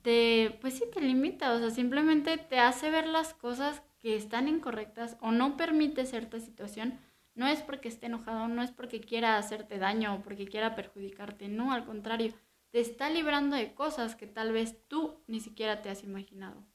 te, 0.00 0.56
pues 0.62 0.78
sí, 0.78 0.84
te 0.90 1.02
limita, 1.02 1.52
o 1.52 1.58
sea, 1.58 1.68
simplemente 1.68 2.38
te 2.38 2.58
hace 2.58 2.88
ver 2.88 3.06
las 3.06 3.34
cosas 3.34 3.82
que 4.00 4.16
están 4.16 4.48
incorrectas 4.48 5.18
o 5.20 5.32
no 5.32 5.58
permite 5.58 6.06
cierta 6.06 6.40
situación, 6.40 6.98
no 7.34 7.46
es 7.46 7.60
porque 7.60 7.88
esté 7.88 8.06
enojado, 8.06 8.48
no 8.48 8.62
es 8.62 8.70
porque 8.70 9.02
quiera 9.02 9.36
hacerte 9.36 9.76
daño 9.76 10.14
o 10.14 10.22
porque 10.22 10.46
quiera 10.46 10.74
perjudicarte, 10.74 11.48
no, 11.48 11.72
al 11.72 11.84
contrario, 11.84 12.32
te 12.74 12.80
está 12.80 13.08
librando 13.08 13.54
de 13.54 13.72
cosas 13.72 14.16
que 14.16 14.26
tal 14.26 14.50
vez 14.50 14.76
tú 14.88 15.22
ni 15.28 15.38
siquiera 15.38 15.80
te 15.80 15.90
has 15.90 16.02
imaginado, 16.02 16.66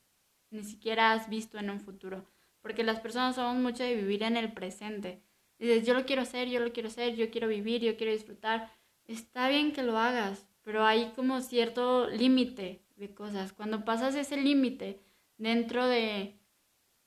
ni 0.49 0.63
siquiera 0.63 1.11
has 1.11 1.27
visto 1.27 1.57
en 1.57 1.69
un 1.69 1.81
futuro 1.81 2.25
porque 2.61 2.83
las 2.83 2.99
personas 2.99 3.35
somos 3.35 3.61
mucho 3.61 3.83
de 3.83 3.95
vivir 3.95 4.23
en 4.23 4.37
el 4.37 4.51
presente. 4.51 5.21
Dices, 5.57 5.85
yo 5.85 5.93
lo 5.93 6.05
quiero 6.05 6.21
hacer, 6.21 6.47
yo 6.49 6.59
lo 6.59 6.71
quiero 6.71 6.87
hacer, 6.87 7.15
yo 7.15 7.29
quiero 7.31 7.47
vivir, 7.47 7.81
yo 7.81 7.97
quiero 7.97 8.13
disfrutar. 8.13 8.71
Está 9.07 9.49
bien 9.49 9.71
que 9.71 9.83
lo 9.83 9.97
hagas, 9.97 10.47
pero 10.63 10.85
hay 10.85 11.11
como 11.15 11.41
cierto 11.41 12.09
límite 12.09 12.81
de 12.95 13.13
cosas. 13.13 13.53
Cuando 13.53 13.85
pasas 13.85 14.15
ese 14.15 14.37
límite 14.37 15.01
dentro 15.37 15.87
de, 15.87 16.37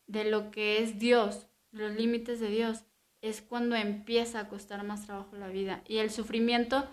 de 0.06 0.24
lo 0.24 0.50
que 0.50 0.82
es 0.82 0.98
Dios, 0.98 1.46
los 1.70 1.92
límites 1.92 2.40
de 2.40 2.48
Dios, 2.48 2.84
es 3.20 3.40
cuando 3.40 3.76
empieza 3.76 4.40
a 4.40 4.48
costar 4.48 4.82
más 4.84 5.06
trabajo 5.06 5.36
la 5.36 5.48
vida. 5.48 5.82
Y 5.86 5.98
el 5.98 6.10
sufrimiento 6.10 6.88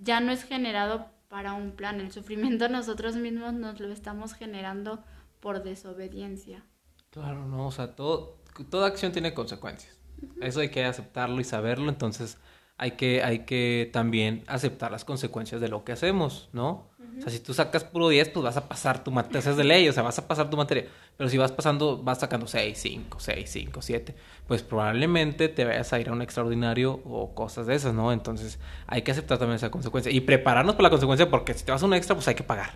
ya 0.00 0.20
no 0.20 0.32
es 0.32 0.44
generado 0.44 1.13
para 1.34 1.54
un 1.54 1.72
plan, 1.72 2.00
el 2.00 2.12
sufrimiento 2.12 2.68
nosotros 2.68 3.16
mismos 3.16 3.54
nos 3.54 3.80
lo 3.80 3.90
estamos 3.90 4.34
generando 4.34 5.02
por 5.40 5.64
desobediencia. 5.64 6.62
Claro, 7.10 7.44
no, 7.44 7.66
o 7.66 7.72
sea, 7.72 7.96
todo, 7.96 8.38
toda 8.70 8.86
acción 8.86 9.10
tiene 9.10 9.34
consecuencias. 9.34 9.98
Eso 10.40 10.60
hay 10.60 10.68
que 10.68 10.84
aceptarlo 10.84 11.40
y 11.40 11.44
saberlo, 11.44 11.88
entonces 11.88 12.38
hay 12.76 12.92
que, 12.92 13.22
hay 13.22 13.40
que 13.40 13.90
también 13.92 14.42
aceptar 14.46 14.90
las 14.90 15.04
consecuencias 15.04 15.60
de 15.60 15.68
lo 15.68 15.84
que 15.84 15.92
hacemos, 15.92 16.48
¿no? 16.52 16.92
O 17.16 17.20
sea, 17.20 17.30
si 17.30 17.38
tú 17.38 17.54
sacas 17.54 17.84
puro 17.84 18.08
10, 18.08 18.30
pues 18.30 18.42
vas 18.42 18.56
a 18.56 18.68
pasar 18.68 19.04
tu 19.04 19.12
materia, 19.12 19.38
es 19.38 19.56
de 19.56 19.62
ley, 19.62 19.88
o 19.88 19.92
sea, 19.92 20.02
vas 20.02 20.18
a 20.18 20.26
pasar 20.26 20.50
tu 20.50 20.56
materia. 20.56 20.86
Pero 21.16 21.30
si 21.30 21.38
vas 21.38 21.52
pasando, 21.52 22.02
vas 22.02 22.18
sacando 22.18 22.48
6, 22.48 22.76
5, 22.76 23.20
6, 23.20 23.50
5, 23.50 23.82
7, 23.82 24.14
pues 24.48 24.62
probablemente 24.64 25.48
te 25.48 25.64
vayas 25.64 25.92
a 25.92 26.00
ir 26.00 26.08
a 26.08 26.12
un 26.12 26.22
extraordinario 26.22 27.00
o 27.04 27.32
cosas 27.32 27.66
de 27.68 27.76
esas, 27.76 27.94
¿no? 27.94 28.12
Entonces 28.12 28.58
hay 28.88 29.02
que 29.02 29.12
aceptar 29.12 29.38
también 29.38 29.56
esa 29.56 29.70
consecuencia 29.70 30.10
y 30.10 30.20
prepararnos 30.22 30.74
para 30.74 30.84
la 30.84 30.90
consecuencia 30.90 31.30
porque 31.30 31.54
si 31.54 31.64
te 31.64 31.70
vas 31.70 31.82
a 31.84 31.86
un 31.86 31.94
extra, 31.94 32.16
pues 32.16 32.26
hay 32.26 32.34
que 32.34 32.42
pagar 32.42 32.72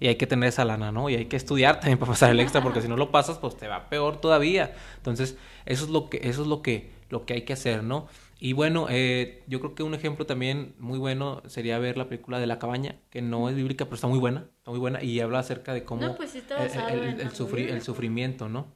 y 0.00 0.08
hay 0.08 0.16
que 0.16 0.26
tener 0.26 0.48
esa 0.48 0.64
lana, 0.64 0.90
¿no? 0.90 1.10
Y 1.10 1.14
hay 1.14 1.26
que 1.26 1.36
estudiar 1.36 1.78
también 1.78 1.98
para 1.98 2.12
pasar 2.12 2.30
el 2.30 2.40
extra, 2.40 2.62
porque 2.62 2.80
si 2.80 2.88
no 2.88 2.96
lo 2.96 3.10
pasas, 3.10 3.38
pues 3.38 3.56
te 3.56 3.68
va 3.68 3.88
peor 3.88 4.20
todavía. 4.20 4.74
Entonces, 4.96 5.36
eso 5.66 5.84
es 5.84 5.90
lo 5.90 6.08
que, 6.08 6.20
eso 6.24 6.42
es 6.42 6.48
lo 6.48 6.62
que, 6.62 6.90
lo 7.10 7.24
que 7.24 7.34
hay 7.34 7.42
que 7.42 7.52
hacer, 7.52 7.84
¿no? 7.84 8.08
Y 8.44 8.54
bueno, 8.54 8.88
eh, 8.90 9.44
yo 9.46 9.60
creo 9.60 9.76
que 9.76 9.84
un 9.84 9.94
ejemplo 9.94 10.26
también 10.26 10.74
muy 10.80 10.98
bueno 10.98 11.44
sería 11.46 11.78
ver 11.78 11.96
la 11.96 12.08
película 12.08 12.40
de 12.40 12.48
La 12.48 12.58
Cabaña, 12.58 12.96
que 13.08 13.22
no 13.22 13.48
es 13.48 13.54
bíblica, 13.54 13.84
pero 13.84 13.94
está 13.94 14.08
muy 14.08 14.18
buena, 14.18 14.48
está 14.56 14.72
muy 14.72 14.80
buena, 14.80 15.00
y 15.00 15.20
habla 15.20 15.38
acerca 15.38 15.72
de 15.72 15.84
cómo 15.84 16.16
pues 16.16 16.34
el, 16.34 17.20
el, 17.20 17.20
el, 17.20 17.82
sufrimiento, 17.82 18.48
¿no? 18.48 18.74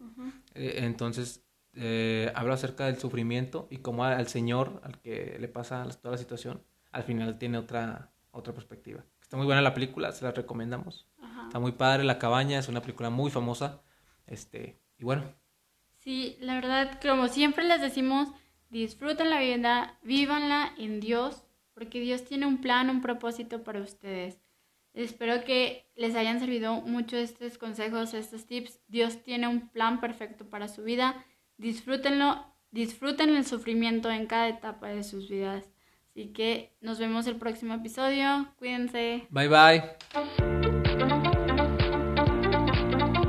Eh, 0.55 0.85
entonces, 0.85 1.45
eh, 1.75 2.31
habla 2.37 2.55
acerca 2.55 2.87
del 2.87 2.97
sufrimiento 2.99 3.67
y 3.69 3.79
cómo 3.79 4.05
al 4.05 4.29
Señor, 4.29 4.81
al 4.85 5.01
que 5.01 5.37
le 5.41 5.49
pasa 5.49 5.85
toda 6.01 6.13
la 6.13 6.19
situación, 6.19 6.63
al 6.93 7.03
final 7.03 7.37
tiene 7.37 7.59
otra, 7.59 8.13
otra 8.31 8.55
perspectiva. 8.55 9.05
Está 9.21 9.37
muy 9.37 9.47
buena 9.47 9.63
la 9.63 9.75
película, 9.75 10.13
se 10.13 10.25
la 10.25 10.31
recomendamos. 10.31 11.09
Está 11.45 11.59
muy 11.59 11.73
padre 11.73 12.05
La 12.05 12.21
Cabaña, 12.21 12.61
es 12.61 12.69
una 12.69 12.83
película 12.83 13.11
muy 13.11 13.33
famosa. 13.33 13.83
Este, 14.29 14.79
y 14.97 15.03
bueno. 15.03 15.25
Sí, 15.99 16.37
la 16.39 16.55
verdad, 16.55 17.01
como 17.03 17.27
siempre 17.27 17.65
les 17.65 17.81
decimos, 17.81 18.29
disfruten 18.71 19.31
la 19.31 19.41
vida, 19.41 19.99
vívanla 20.03 20.73
en 20.79 21.01
Dios, 21.01 21.45
porque 21.75 22.01
Dios 22.01 22.25
tiene 22.25 22.47
un 22.47 22.61
plan, 22.61 22.91
un 22.91 23.01
propósito 23.01 23.63
para 23.63 23.81
ustedes. 23.81 24.41
Espero 24.95 25.45
que 25.45 25.87
les 25.95 26.15
hayan 26.15 26.41
servido 26.41 26.81
mucho 26.81 27.19
estos 27.19 27.59
consejos, 27.59 28.15
estos 28.15 28.47
tips. 28.47 28.81
Dios 28.89 29.23
tiene 29.23 29.47
un 29.47 29.69
plan 29.69 30.01
perfecto 30.01 30.49
para 30.49 30.69
su 30.69 30.85
vida. 30.85 31.23
Disfrútenlo, 31.59 32.47
disfruten 32.71 33.37
el 33.37 33.45
sufrimiento 33.45 34.11
en 34.11 34.27
cada 34.27 34.49
etapa 34.49 34.89
de 34.89 35.05
sus 35.05 35.29
vidas. 35.29 35.71
Así 36.11 36.29
que 36.29 36.75
nos 36.81 36.99
vemos 36.99 37.27
el 37.27 37.37
próximo 37.37 37.75
episodio. 37.75 38.49
Cuídense. 38.59 39.27
Bye 39.29 39.49
bye. 39.49 40.46